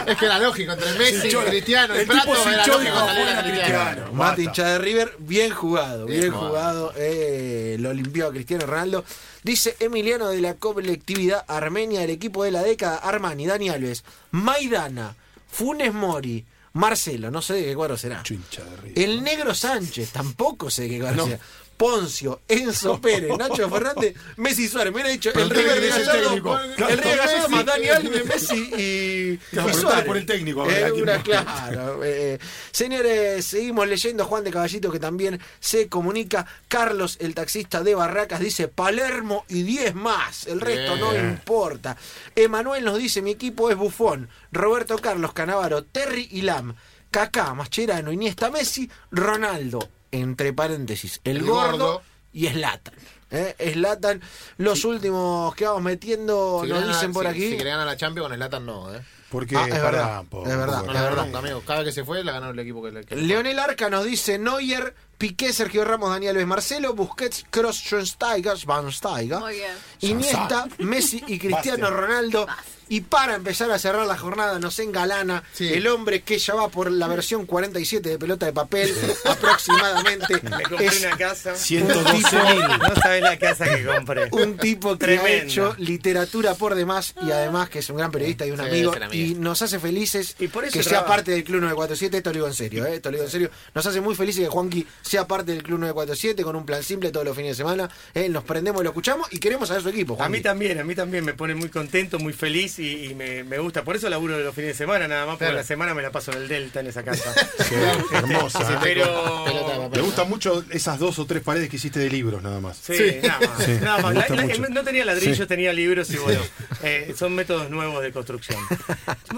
Es 0.08 0.18
que 0.18 0.26
era 0.26 0.38
lógico, 0.40 0.72
entre 0.74 0.94
Messi, 1.00 1.28
hinchó- 1.30 1.44
Cristiano 1.46 1.96
y 1.96 2.00
el 2.00 2.08
tipo 2.08 2.22
Prato 2.24 2.44
se 2.44 2.50
era 2.50 2.60
hinchó 2.60 2.72
y 2.82 2.84
lógico 2.86 2.94
dijo, 2.96 3.06
salir 3.08 3.22
a 3.22 3.26
"Fuera 3.26 3.42
Cristiano. 3.44 3.84
Cristiano". 3.86 4.14
Mati 4.14 4.42
hincha 4.44 4.68
de 4.70 4.78
River, 4.78 5.16
bien 5.20 5.52
jugado, 5.54 6.06
bien, 6.06 6.32
jugado. 6.32 6.94
eh, 6.96 7.78
lo 7.80 7.92
limpió 7.94 8.28
a 8.28 8.32
Cristiano 8.32 8.66
Ronaldo. 8.68 9.04
Dice 9.44 9.76
Emiliano 9.80 10.30
de 10.30 10.42
la 10.42 10.54
colectividad 10.56 11.44
Armenia, 11.48 12.04
el 12.04 12.10
equipo 12.12 12.44
de 12.44 12.52
la 12.52 12.62
década, 12.62 12.98
Armani, 12.98 13.48
Dani 13.48 13.70
Alves, 13.70 14.04
Maidana, 14.32 15.16
Funes 15.52 15.92
Mori, 15.94 16.46
Marcelo, 16.76 17.32
no 17.32 17.42
sé 17.42 17.54
de 17.54 17.64
qué 17.66 17.76
cuadro 17.76 17.98
será. 17.98 18.22
Chincha 18.22 18.64
de 18.64 18.76
River. 18.76 19.00
El 19.04 19.24
negro 19.24 19.56
Sánchez, 19.56 20.12
tampoco 20.12 20.70
sé 20.70 20.84
de 20.84 20.90
qué 20.90 21.00
cuadro 21.00 21.18
No. 21.18 21.26
será. 21.26 21.40
Poncio, 21.78 22.42
Enzo 22.48 23.00
Pérez, 23.02 23.38
Nacho 23.38 23.70
Fernández, 23.70 24.16
Messi 24.38 24.68
Suárez. 24.68 24.92
Me 24.94 24.98
hubiera 24.98 25.10
dicho 25.10 25.32
el 25.34 25.50
River 25.50 25.82
de 25.82 25.90
Gallardo, 25.90 26.34
el. 26.60 26.78
River 26.78 27.02
de 27.04 27.16
Gallardo 27.18 27.50
más 27.50 27.66
Dani 27.66 27.88
Alves, 27.90 28.26
Messi 28.26 28.70
y, 28.78 29.38
Claro, 29.52 29.70
y 29.70 29.74
Suárez. 29.74 30.06
por 30.06 30.18
el 30.18 30.26
técnico, 30.26 30.70
Eh, 30.70 30.92
una- 30.92 31.22
claro. 31.22 32.02
eh, 32.04 32.40
señores, 32.72 33.46
seguimos 33.46 33.88
leyendo 33.88 34.26
Juan 34.26 34.44
de 34.44 34.52
Caballito 34.52 34.92
que 34.92 35.00
también 35.00 35.40
se 35.60 35.88
comunica. 35.90 36.46
Carlos, 36.68 37.18
el 37.20 37.34
taxista 37.36 37.84
de 37.84 37.96
Barracas, 37.96 38.40
dice 38.40 38.68
Palermo 38.68 39.46
y 39.50 39.64
10 39.64 39.96
más. 39.96 40.48
El 40.48 40.62
resto 40.62 40.96
no 40.98 41.16
importa. 41.16 41.98
Emanuel 42.36 42.84
nos 42.86 42.98
dice: 42.98 43.22
Mi 43.22 43.32
equipo 43.32 43.70
es 43.70 43.78
Bufón, 43.78 44.30
Roberto 44.52 44.98
Carlos, 44.98 45.34
Canavaro, 45.34 45.84
Terry 45.84 46.28
y 46.32 46.42
Lam. 46.42 46.76
Kaká, 47.12 47.54
Mascherano, 47.54 48.12
Iniesta, 48.12 48.50
Messi, 48.52 48.90
Ronaldo, 49.10 49.88
entre 50.16 50.54
paréntesis, 50.54 51.22
el, 51.24 51.38
El 51.38 51.44
gordo, 51.44 51.78
gordo. 51.78 52.02
y 52.34 52.48
Slatan. 52.48 52.94
¿eh? 53.32 53.56
Zlatan, 53.74 54.22
los 54.58 54.86
últimos 54.86 55.54
que 55.56 55.66
vamos 55.66 55.82
metiendo, 55.84 56.62
Si 56.64 56.70
nos 56.70 56.88
dicen 56.88 57.14
por 57.14 57.24
si- 57.26 57.30
aquí. 57.30 57.42
Si 57.50 57.56
quieren 57.56 57.74
ganar 57.74 57.88
la 57.88 57.98
Champions, 57.98 58.28
con 58.30 58.36
Slatan 58.38 58.66
no, 58.66 58.94
¿eh? 58.96 59.02
Porque, 59.30 59.58
Ah, 59.58 59.66
es 59.68 59.74
verdad, 59.82 60.24
po- 60.30 60.44
es 60.44 60.56
verdad. 60.58 60.84
No 60.84 60.92
Es 60.92 60.94
la 60.94 61.02
verdad. 61.02 61.26
ganó, 61.26 61.38
amigo. 61.40 61.62
Cada 61.66 61.80
vez 61.80 61.90
que 61.90 61.94
se 61.94 62.06
fue, 62.06 62.24
la 62.24 62.32
ganó 62.34 62.52
el 62.52 62.60
equipo 62.60 62.82
que 62.84 62.92
le. 62.92 63.04
que- 63.04 63.16
Leonel 63.16 63.60
Arca 63.60 63.90
nos 63.90 64.06
dice 64.06 64.38
Neuer, 64.38 64.96
Piqué, 65.18 65.54
Sergio 65.54 65.84
Ramos, 65.86 66.10
Daniel 66.10 66.32
Alves, 66.32 66.48
Marcelo, 66.48 66.94
Busquets, 66.94 67.46
Kroos, 67.50 67.78
Schoensteiger, 67.78 68.58
Van 68.66 68.92
Steiger, 68.92 69.40
Muy 69.40 69.54
bien. 69.56 69.72
Iniesta, 70.02 70.68
Messi 70.80 71.24
y 71.28 71.40
Cristiano. 71.40 71.90
Ronaldo. 71.90 72.48
Y 72.88 73.02
para 73.02 73.34
empezar 73.34 73.72
a 73.72 73.80
cerrar 73.80 74.06
la 74.06 74.16
jornada 74.16 74.60
nos 74.60 74.78
engalana 74.78 75.42
Sí. 75.54 75.74
el 75.74 75.88
hombre 75.88 76.22
que 76.22 76.38
ya 76.38 76.54
va 76.54 76.68
por 76.70 76.92
la 76.92 77.08
versión 77.08 77.48
47 77.48 78.08
de 78.10 78.20
pelota 78.20 78.46
de 78.46 78.54
papel 78.54 78.94
aproximadamente. 79.26 80.36
Me 80.44 80.62
compré 80.64 80.86
Es 80.86 81.04
una 81.04 81.18
casa. 81.18 81.56
112 81.56 82.44
mil. 82.44 82.62
No 82.78 82.96
sabes 83.02 83.22
la 83.24 83.40
casa 83.40 83.66
que 83.66 83.86
compré. 83.86 84.28
un 84.32 84.58
tipo 84.58 84.90
que 85.00 85.06
ha 85.06 85.08
Tremendo. 85.08 85.44
hecho 85.52 85.76
literatura 85.80 86.54
por 86.54 86.76
demás 86.76 87.16
y 87.26 87.32
además 87.32 87.70
que 87.70 87.80
es 87.80 87.90
un 87.90 87.98
gran 87.98 88.12
periodista 88.12 88.46
y 88.46 88.52
un 88.52 88.58
Sí, 88.60 88.64
amigo 88.66 88.92
un 88.92 89.14
y 89.16 89.34
nos 89.34 89.62
hace 89.64 89.80
felices 89.80 90.36
Y 90.40 90.48
por 90.48 90.66
eso 90.66 90.74
que 90.74 90.84
sea 90.84 91.06
parte 91.08 91.32
del 91.32 91.44
Club 91.44 91.62
947, 91.62 92.18
esto 92.18 92.30
lo 92.30 92.34
digo 92.36 92.48
en 92.48 92.54
serio, 92.54 92.86
¿eh? 92.86 92.96
esto 92.98 93.10
lo 93.10 93.14
digo 93.18 93.26
en 93.26 93.32
serio, 93.32 93.50
nos 93.74 93.86
hace 93.86 94.00
muy 94.00 94.14
felices 94.16 94.44
que 94.44 94.50
Juanqui 94.50 94.86
sea 95.06 95.28
parte 95.28 95.52
del 95.52 95.62
Club 95.62 95.80
947 95.80 96.42
con 96.44 96.56
un 96.56 96.66
plan 96.66 96.82
simple 96.82 97.12
todos 97.12 97.26
los 97.26 97.36
fines 97.36 97.52
de 97.52 97.56
semana, 97.64 97.90
¿eh? 98.14 98.28
nos 98.28 98.44
prendemos, 98.44 98.82
lo 98.84 98.90
escuchamos 98.90 99.28
y 99.32 99.38
queremos 99.40 99.68
saber 99.68 99.84
su 99.84 99.90
equipo. 99.90 100.18
A 100.22 100.30
mí 100.30 100.42
también, 100.42 100.80
a 100.80 100.84
mí 100.84 100.96
también 100.96 101.24
me 101.24 101.34
pone 101.34 101.54
muy 101.54 101.70
contento, 101.70 102.18
muy 102.18 102.34
feliz 102.34 102.80
y, 102.80 103.06
y 103.06 103.14
me, 103.16 103.44
me 103.44 103.60
gusta. 103.60 103.84
Por 103.84 103.96
eso 103.96 104.10
laburo 104.10 104.38
de 104.38 104.44
los 104.44 104.56
fines 104.56 104.70
de 104.72 104.74
semana, 104.74 105.08
nada 105.08 105.26
más, 105.26 105.34
porque 105.34 105.46
Claro. 105.46 105.58
la 105.58 105.64
semana 105.64 105.94
me 105.94 106.02
la 106.02 106.12
paso 106.12 106.32
en 106.32 106.40
el 106.40 106.48
Delta, 106.48 106.80
en 106.80 106.88
esa 106.88 107.04
casa. 107.04 107.34
Sí, 107.66 107.76
hermosa. 108.12 108.60
¿eh? 108.74 108.78
Pero. 108.82 109.44
Pelota. 109.46 109.90
Me 109.96 110.02
gustan 110.02 110.30
mucho 110.30 110.64
esas 110.72 110.98
dos 111.00 111.18
o 111.20 111.26
tres 111.26 111.42
paredes 111.44 111.70
que 111.70 111.76
hiciste 111.78 112.00
de 112.00 112.10
libros, 112.10 112.42
nada 112.42 112.60
más. 112.60 112.78
Sí, 112.78 112.94
Sí. 112.96 113.16
nada 113.24 113.40
más. 113.48 113.64
Sí, 113.66 113.72
nada 113.82 113.98
más. 114.00 114.16
La- 114.16 114.28
la- 114.36 114.70
no 114.70 114.84
tenía 114.84 115.06
ladrillos, 115.06 115.38
Sí. 115.38 115.46
tenía 115.46 115.72
libros 115.74 116.10
y 116.12 116.18
bueno, 116.18 116.42
eh, 116.84 117.14
son 117.18 117.34
métodos 117.36 117.70
nuevos 117.70 118.02
de 118.04 118.12
construcción. 118.12 118.60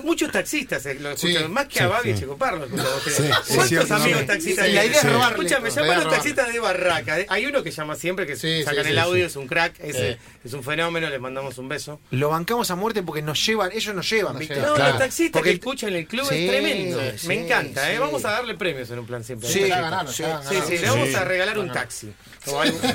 Muchos 0.03 0.31
taxistas 0.31 0.85
eh, 0.85 0.95
lo 0.99 1.11
escuchan, 1.11 1.43
Sí. 1.43 1.49
más 1.49 1.65
que 1.67 1.73
Sí, 1.79 1.79
a 1.83 1.87
Babi 1.87 2.09
y 2.09 2.13
es 2.13 2.23
¿Cuántos 2.25 3.91
amigos 3.91 4.25
taxistas 4.25 4.65
Sí, 4.67 4.73
la 4.73 4.85
idea 4.85 5.01
es 5.01 5.11
robarle. 5.11 5.35
Escúchame, 5.57 5.67
esto. 5.69 5.81
llaman 5.81 6.03
los 6.03 6.13
taxistas 6.13 6.53
de 6.53 6.59
Barraca. 6.59 7.19
¿eh? 7.19 7.25
Hay 7.29 7.45
uno 7.45 7.63
que 7.63 7.71
llama 7.71 7.95
siempre, 7.95 8.25
que 8.25 8.35
Sí, 8.35 8.63
sacan 8.63 8.83
sí, 8.83 8.89
el 8.91 8.95
sí, 8.95 8.99
audio, 9.01 9.23
sí. 9.23 9.27
es 9.31 9.35
un 9.35 9.47
crack, 9.47 9.75
ese, 9.79 10.17
es 10.43 10.53
un 10.53 10.63
fenómeno, 10.63 11.09
le 11.09 11.19
mandamos 11.19 11.57
un 11.57 11.67
beso. 11.69 11.99
Lo 12.11 12.29
bancamos 12.29 12.69
a 12.71 12.75
muerte 12.75 13.03
porque 13.03 13.21
nos 13.21 13.43
llevan, 13.45 13.71
ellos 13.73 13.93
nos 13.95 14.09
llevan, 14.09 14.33
Nos 14.33 14.39
¿viste? 14.39 14.55
llevan. 14.55 14.69
No, 14.69 14.75
Claro. 14.75 14.89
los 14.91 14.99
taxistas 14.99 15.39
Porque 15.39 15.49
que 15.51 15.55
escuchan 15.55 15.93
el 15.93 16.07
club 16.07 16.25
Sí, 16.27 16.35
es 16.45 16.49
tremendo. 16.51 17.01
sí, 17.17 17.27
Me 17.27 17.43
encanta, 17.45 17.91
¿eh? 17.91 17.99
Vamos 17.99 18.23
a 18.25 18.31
darle 18.31 18.55
premios 18.55 18.89
en 18.91 18.99
un 18.99 19.05
plan 19.05 19.23
siempre. 19.23 19.47
Sí, 19.49 19.59
sí, 19.63 19.65
le 19.65 20.89
vamos 20.89 21.07
Sí. 21.09 21.15
a 21.15 21.23
regalar 21.25 21.57
un 21.59 21.71
taxi. 21.71 22.13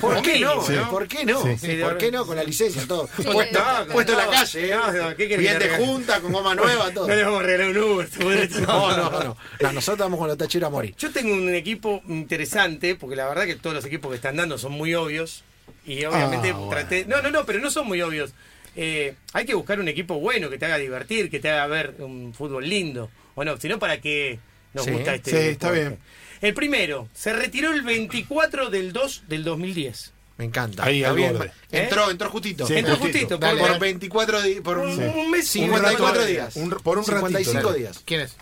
¿Por 0.01 0.23
qué 0.23 0.39
no? 0.41 0.63
¿Por 0.91 1.09
qué 1.09 1.25
no? 1.25 1.43
Sí. 1.57 1.79
¿Por 1.83 1.99
qué 1.99 2.11
no? 2.11 2.27
Con 2.27 2.37
la 2.37 2.45
licencia, 2.45 2.83
todo. 2.87 3.09
Sí, 3.17 3.23
puesto 3.25 3.59
no, 3.59 3.93
puesto 3.93 4.13
en 4.13 4.19
la 4.19 4.27
calle, 4.29 4.73
¿eh? 4.73 5.15
¿qué 5.17 5.29
querés 5.29 5.39
Bien 5.39 5.59
de 5.59 5.69
junta, 5.71 6.21
con 6.21 6.33
goma 6.33 6.55
nueva, 6.55 6.91
todo. 6.93 7.07
No 7.09 7.15
le 7.15 7.23
vamos 7.25 7.41
a 7.41 7.43
regalar 7.45 7.71
un 7.71 7.79
Uber. 7.79 8.09
No, 8.67 8.97
no, 8.97 9.11
no. 9.11 9.37
No, 9.61 9.73
nosotros 9.73 9.99
vamos 10.07 10.19
con 10.19 10.29
los 10.29 10.39
tacheros 10.39 10.67
a 10.69 10.71
morir. 10.71 10.95
Yo 10.97 11.11
tengo 11.13 11.35
un 11.35 11.55
equipo 11.55 12.03
interesante, 12.09 12.95
porque 12.95 13.17
la 13.17 13.29
verdad 13.29 13.45
que 13.45 13.57
todos 13.57 13.75
los 13.77 13.85
equipos 13.85 14.11
que 14.11 14.17
están 14.17 14.37
dando 14.37 14.59
son 14.59 14.73
muy 14.73 14.95
obvios. 14.95 15.45
Y 15.85 16.05
obviamente 16.05 16.51
Ah, 16.51 16.55
bueno. 16.55 16.71
traté. 16.71 17.05
No, 17.07 17.21
no, 17.23 17.31
no, 17.31 17.45
pero 17.45 17.59
no 17.59 17.71
son 17.71 17.87
muy 17.87 18.01
obvios. 18.03 18.33
Eh, 18.77 19.15
hay 19.33 19.45
que 19.45 19.55
buscar 19.55 19.79
un 19.81 19.89
equipo 19.89 20.19
bueno 20.19 20.49
que 20.49 20.57
te 20.59 20.65
haga 20.65 20.79
divertir, 20.79 21.29
que 21.31 21.41
te 21.41 21.51
haga 21.51 21.67
ver 21.67 21.95
un 21.99 22.33
fútbol 22.35 22.69
lindo. 22.69 23.11
O 23.35 23.45
no, 23.45 23.57
sino 23.59 23.79
para 23.79 24.01
que 24.01 24.39
nos 24.75 24.85
Sí, 24.85 24.91
gusta 24.93 25.15
este. 25.15 25.31
sí, 25.31 25.37
está 25.49 25.71
bien. 25.71 25.99
El 26.43 26.53
primero, 26.55 27.09
se 27.15 27.33
retiró 27.33 27.73
el 27.73 27.81
24 27.83 28.69
del 28.69 28.93
2 28.93 29.23
del 29.29 29.45
2010. 29.45 30.13
Me 30.39 30.45
encanta. 30.47 30.85
Ahí, 30.85 31.05
al 31.05 31.17
borde. 31.17 31.53
Entró, 31.71 32.11
entró 32.11 32.29
justito. 32.31 32.67
Sí, 32.67 32.75
Entró 32.75 32.97
justito. 32.97 33.37
justito, 33.37 33.41
por, 33.41 33.59
Por 33.59 33.79
24 33.79 34.43
días. 34.43 34.61
Por 34.63 34.79
un, 34.79 34.99
un 35.03 35.31
mes, 35.31 35.47
54 35.49 36.21
un 36.23 36.27
días. 36.27 36.57
Un- 36.57 36.71
por 36.71 36.99
un 36.99 37.05
55 37.05 37.53
ratito. 37.53 37.73
días. 37.75 38.03
¿Quién 38.05 38.21
es? 38.23 38.37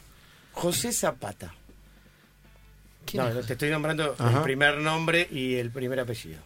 José 0.53 0.93
Zapata. 0.93 1.55
¿Quién 3.05 3.23
No, 3.23 3.41
es? 3.41 3.47
te 3.47 3.53
estoy 3.55 3.71
nombrando 3.71 4.15
el 4.19 4.25
Ajá. 4.27 4.43
primer 4.43 4.79
nombre 4.79 5.29
y 5.31 5.57
el 5.57 5.71
primer 5.71 6.01
apellido. 6.01 6.39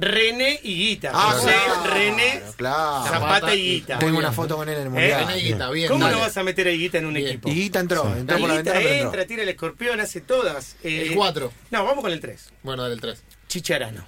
René 0.00 0.60
Higuita. 0.62 1.10
Ah, 1.12 1.32
José 1.32 1.54
claro, 1.66 1.90
René 1.92 2.42
claro. 2.56 3.04
Zapata 3.10 3.54
Higuita. 3.54 3.98
Tengo 3.98 4.16
una 4.18 4.30
foto 4.32 4.56
con 4.56 4.68
él 4.68 4.76
en 4.76 4.80
el 4.82 4.86
¿Eh? 4.86 4.90
mundial. 4.90 5.26
René 5.26 5.38
Higuita, 5.40 5.70
bien. 5.70 5.88
¿Cómo 5.88 6.04
dale. 6.04 6.16
no 6.16 6.22
vas 6.22 6.36
a 6.36 6.42
meter 6.44 6.68
a 6.68 6.70
Higuita 6.70 6.98
en 6.98 7.06
un 7.06 7.14
Bien. 7.14 7.26
equipo? 7.26 7.48
Y 7.48 7.54
Guita 7.54 7.80
entró, 7.80 8.14
entró 8.16 8.38
por 8.38 8.48
la 8.48 8.54
Higuita 8.54 8.72
ventana, 8.74 8.94
entró. 8.94 9.06
entra, 9.08 9.26
tira 9.26 9.42
el 9.42 9.48
escorpión, 9.48 10.00
hace 10.00 10.20
todas. 10.20 10.76
Eh, 10.84 11.08
El 11.08 11.14
4. 11.16 11.52
No, 11.72 11.84
vamos 11.84 12.02
con 12.04 12.12
el 12.12 12.20
3. 12.20 12.50
Bueno, 12.62 12.82
dale 12.82 12.94
el 12.94 13.00
3. 13.00 13.22
Chicharano. 13.48 14.06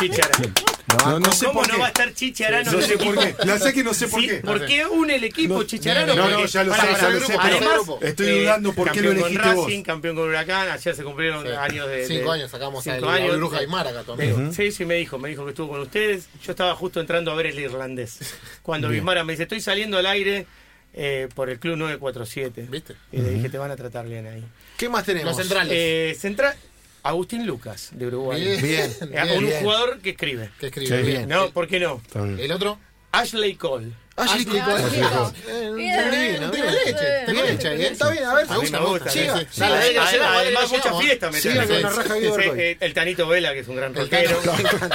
Chicharano. 0.00 0.52
No, 1.06 1.18
no 1.20 1.32
sé 1.32 1.46
¿Cómo 1.46 1.60
por 1.60 1.68
no 1.68 1.74
qué. 1.74 1.80
va 1.80 1.86
a 1.86 1.88
estar 1.88 2.12
Chicharano 2.14 2.70
No 2.72 2.78
en 2.80 2.84
sé 2.86 2.92
el 2.92 2.98
por 2.98 3.14
equipo? 3.18 3.36
qué. 3.38 3.46
La 3.46 3.58
sé 3.58 3.72
que 3.72 3.82
no 3.84 3.94
sé 3.94 4.08
por 4.08 4.20
Sí, 4.20 4.28
qué. 4.28 4.34
¿Por 4.36 4.66
qué 4.66 4.86
une 4.86 5.16
el 5.16 5.24
equipo 5.24 5.54
No, 5.54 5.62
Chicharano? 5.64 6.14
no, 6.14 6.28
no, 6.28 6.36
Porque- 6.36 6.46
ya 6.52 6.64
lo 6.64 6.74
sé, 6.74 6.80
ya 7.00 7.08
lo 7.10 7.20
sé, 7.20 7.26
pero 7.26 7.40
Además, 7.40 7.80
estoy 8.02 8.26
eh, 8.28 8.40
dudando 8.42 8.72
por 8.74 8.90
qué 8.92 9.00
lo 9.00 9.08
campeón 9.08 9.26
elegiste 9.26 9.42
con 9.48 9.56
vos. 9.56 9.66
Racing, 9.66 9.82
campeón 9.82 10.16
con 10.16 10.28
Huracán, 10.28 10.68
ayer 10.70 10.94
se 10.94 11.02
cumplieron 11.04 11.46
Sí. 11.46 11.52
años 11.52 11.88
de... 11.88 12.06
Cinco 12.06 12.32
de- 12.32 12.38
años 12.38 12.50
sacamos 12.50 12.84
cinco 12.84 13.08
a 13.08 13.14
años 13.14 13.36
Bruja 13.36 13.60
tu 14.04 14.12
amigo. 14.12 14.52
Sí, 14.52 14.70
sí, 14.70 14.84
me 14.84 14.94
dijo, 14.96 15.18
me 15.18 15.28
dijo 15.30 15.44
que 15.44 15.50
estuvo 15.50 15.68
con 15.70 15.80
ustedes. 15.80 16.28
Yo 16.44 16.52
estaba 16.52 16.74
justo 16.74 17.00
entrando 17.00 17.30
a 17.32 17.34
ver 17.34 17.46
el 17.46 17.58
irlandés. 17.58 18.18
Cuando 18.62 18.88
Bien. 18.88 19.00
Bismara 19.00 19.24
me 19.24 19.32
dice, 19.32 19.44
estoy 19.44 19.60
saliendo 19.60 19.96
al 19.98 20.06
aire 20.06 20.46
eh, 20.94 21.28
por 21.34 21.48
el 21.48 21.58
Club 21.58 21.76
947. 21.78 22.66
¿Viste? 22.70 22.94
Y 23.12 23.18
le 23.18 23.30
dije, 23.30 23.48
te 23.48 23.56
van 23.58 23.70
a 23.70 23.76
tratar 23.76 24.06
bien 24.06 24.26
ahí. 24.26 24.44
¿Qué 24.76 24.88
más 24.88 25.04
tenemos? 25.04 25.30
Los 25.30 25.36
centrales. 25.38 25.72
Eh, 25.74 26.16
central, 26.20 26.54
Agustín 27.02 27.46
Lucas, 27.46 27.88
de 27.92 28.06
Uruguay. 28.06 28.40
Bien, 28.40 28.62
Bien. 28.62 28.92
Eh, 29.12 29.36
un 29.38 29.46
bien. 29.46 29.60
jugador 29.62 29.98
que 30.00 30.10
escribe. 30.10 30.50
Que 30.60 30.66
escribe 30.66 31.00
Sí. 31.00 31.06
bien. 31.06 31.28
No, 31.28 31.50
¿por 31.50 31.66
qué 31.66 31.80
no? 31.80 32.00
Bien. 32.14 32.38
El 32.38 32.52
otro. 32.52 32.78
Ashley 33.10 33.56
Cole. 33.56 33.88
Ashley 34.16 34.46
Ashley 34.46 34.60
Cole. 34.62 35.08
Cole. 35.08 35.74
Bien, 35.74 36.10
divino, 36.10 36.50
Tiene 36.50 36.70
bien. 36.70 36.74
leche, 36.84 36.94
tiene 37.24 37.42
Bien, 37.42 37.46
leche 37.56 37.68
ahí. 37.68 37.82
Está 37.82 38.10
bien, 38.10 38.24
a 38.24 38.34
ver. 38.34 38.46
Me 38.46 38.52
A 38.52 38.54
mí 38.54 38.60
gusta, 38.62 38.80
me 38.80 38.86
gusta. 38.86 39.10
Siga, 39.10 39.46
Además, 40.38 40.70
mucha 40.70 40.94
fiesta 40.98 41.30
me 41.30 41.40
trae. 41.40 42.76
El 42.80 42.94
Tanito 42.94 43.26
Vela, 43.26 43.52
que 43.52 43.58
es 43.60 43.68
un 43.68 43.76
gran 43.76 43.94
rockero. 43.94 44.40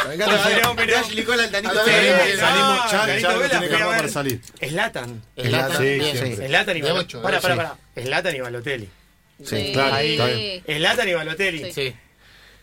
Me 0.07 0.13
encanta, 0.15 0.99
Ashley 0.99 1.23
Cole 1.25 1.43
al 1.43 1.51
Tanito 1.51 1.73
Vela. 1.85 2.37
salimos, 2.37 2.91
Tanito 2.91 3.39
Vela, 3.39 3.49
tiene 3.49 3.67
que 3.67 3.73
fui 3.73 3.81
a 3.81 3.85
armar 3.85 4.01
ver. 4.01 4.11
salir. 4.11 4.41
Zlatan. 4.65 5.21
El 5.35 5.51
Lata, 5.51 5.77
Sí, 5.77 5.83
bien. 5.83 6.17
siempre. 6.17 6.47
Zlatan 6.47 6.77
y 6.77 6.81
Balotelli. 6.81 7.23
Para, 7.23 7.41
para, 7.41 7.55
para. 7.55 7.77
Zlatan 8.01 8.35
y 8.35 8.39
Balotelli. 8.39 8.89
Sí. 9.43 9.71
claro, 9.73 9.95
Ahí. 9.95 10.11
está 10.13 10.25
bien. 10.27 10.63
Zlatan 10.79 11.09
y 11.09 11.13
Balotelli. 11.13 11.71
Sí. 11.73 11.93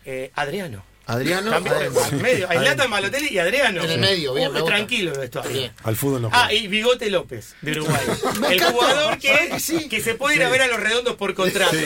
Eh, 0.05 0.31
Adriano. 0.35 0.83
Adriano. 1.07 1.51
También, 1.51 1.75
Adriano. 1.75 1.99
al 2.03 2.11
medio. 2.19 2.49
Hay 2.49 2.57
Zlatan, 2.57 2.89
Balotelli 2.89 3.27
y 3.29 3.37
Adriano. 3.37 3.83
En 3.83 3.91
el 3.91 3.99
medio, 3.99 4.33
bien, 4.33 4.51
me 4.51 4.59
gusta. 4.59 4.75
tranquilo 4.75 5.13
vestuario. 5.19 5.51
Bien. 5.51 5.71
Al 5.83 5.95
fútbol 5.95 6.23
no 6.23 6.29
Ah, 6.33 6.45
juega. 6.47 6.53
y 6.53 6.67
Bigote 6.67 7.09
López, 7.11 7.55
de 7.61 7.71
Uruguay. 7.73 8.01
el 8.49 8.63
jugador 8.63 9.03
¿Sabe 9.03 9.19
que, 9.19 9.49
que 9.51 9.59
sí? 9.59 9.87
que 9.87 10.01
se 10.01 10.15
puede 10.15 10.35
ir 10.37 10.43
a 10.43 10.49
ver 10.49 10.63
a 10.63 10.67
los 10.67 10.79
redondos 10.79 11.15
por 11.15 11.33
contrato. 11.35 11.71
Sí. 11.75 11.85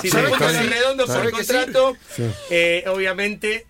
Si 0.00 0.02
Sí, 0.02 0.10
se 0.10 0.20
encuentra 0.20 0.48
a 0.48 0.52
los 0.52 0.66
redondos 0.70 1.10
por 1.10 1.30
contrato, 1.32 1.96
Sí. 2.14 2.22
eh, 2.50 2.84
obviamente 2.86 3.66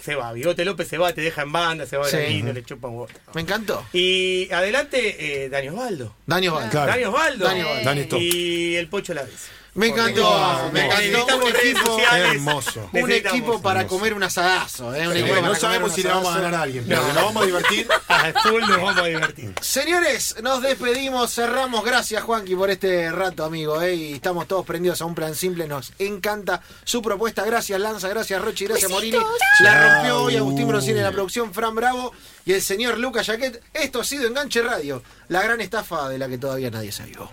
se 0.00 0.14
va. 0.14 0.32
Bigote 0.32 0.64
López 0.64 0.86
se 0.88 0.96
va, 0.96 1.12
te 1.12 1.20
deja 1.22 1.42
en 1.42 1.50
banda, 1.52 1.84
se 1.84 1.96
va 1.96 2.08
Sí. 2.08 2.16
ahí, 2.16 2.42
no 2.42 2.52
le 2.52 2.64
chupa 2.64 2.86
un 2.88 2.94
huevo. 2.98 3.08
Me 3.34 3.40
encantó. 3.42 3.84
Y 3.92 4.48
adelante, 4.52 5.44
eh, 5.44 5.48
Dani 5.50 5.68
Osvaldo. 5.70 6.14
Dani 6.24 6.48
Osvaldo. 6.48 6.70
Claro. 6.70 6.92
Dani 6.92 7.04
Osvaldo. 7.04 7.44
Dani 7.44 7.60
Osvaldo. 7.62 8.16
Y 8.18 8.76
el 8.76 8.88
Pocho 8.88 9.12
la 9.12 9.24
vez. 9.24 9.48
Me 9.76 9.88
encantó. 9.88 10.70
Me 10.72 10.86
encantó. 10.86 11.36
Un 11.36 11.48
equipo. 11.48 11.98
Hermoso. 12.12 12.90
un 12.92 13.12
equipo 13.12 13.60
para 13.62 13.80
hermoso. 13.82 13.96
comer 13.98 14.14
un 14.14 14.22
asadazo. 14.22 14.94
¿eh? 14.94 15.06
Un 15.06 15.12
Sí, 15.14 15.18
equipo 15.20 15.34
para 15.34 15.40
no 15.42 15.46
comer 15.48 15.60
sabemos 15.60 15.90
un 15.90 15.94
si 15.96 16.02
le 16.02 16.08
vamos 16.08 16.34
a 16.34 16.40
ganar 16.40 16.54
a 16.54 16.62
alguien, 16.62 16.84
pero 16.88 17.00
No. 17.02 17.06
que 17.08 17.12
nos 17.14 17.24
vamos 17.24 17.42
a 17.42 17.46
divertir. 17.46 17.88
A 18.08 18.32
full 18.42 18.60
nos 18.62 18.70
vamos 18.70 18.96
a 18.96 19.04
divertir. 19.04 19.54
Señores, 19.60 20.36
nos 20.42 20.62
despedimos, 20.62 21.32
cerramos. 21.34 21.84
Gracias, 21.84 22.22
Juanqui, 22.22 22.54
por 22.56 22.70
este 22.70 23.12
rato, 23.12 23.44
amigo. 23.44 23.80
¿eh? 23.82 23.94
Y 23.94 24.12
estamos 24.14 24.48
todos 24.48 24.64
prendidos 24.64 25.00
a 25.02 25.04
un 25.04 25.14
plan 25.14 25.34
simple. 25.34 25.66
Nos 25.68 25.92
encanta 25.98 26.62
su 26.84 27.02
propuesta. 27.02 27.44
Gracias, 27.44 27.78
Lanza. 27.78 28.08
Gracias, 28.08 28.40
Rochi. 28.40 28.64
Gracias, 28.66 28.90
Morini. 28.90 29.18
La 29.60 29.94
rompió 29.96 30.22
hoy 30.22 30.36
Agustín 30.36 30.66
Broncini 30.68 30.98
en 30.98 31.04
la 31.04 31.12
producción, 31.12 31.52
Fran 31.52 31.74
Bravo 31.74 32.12
y 32.46 32.52
el 32.54 32.62
señor 32.62 32.98
Lucas 32.98 33.26
Jaquet. 33.26 33.62
Esto 33.74 34.00
ha 34.00 34.04
sido 34.04 34.26
Enganche 34.26 34.62
Radio, 34.62 35.02
la 35.28 35.42
gran 35.42 35.60
estafa 35.60 36.08
de 36.08 36.18
la 36.18 36.28
que 36.28 36.38
todavía 36.38 36.70
nadie 36.70 36.92
se 36.92 37.02
vio. 37.04 37.28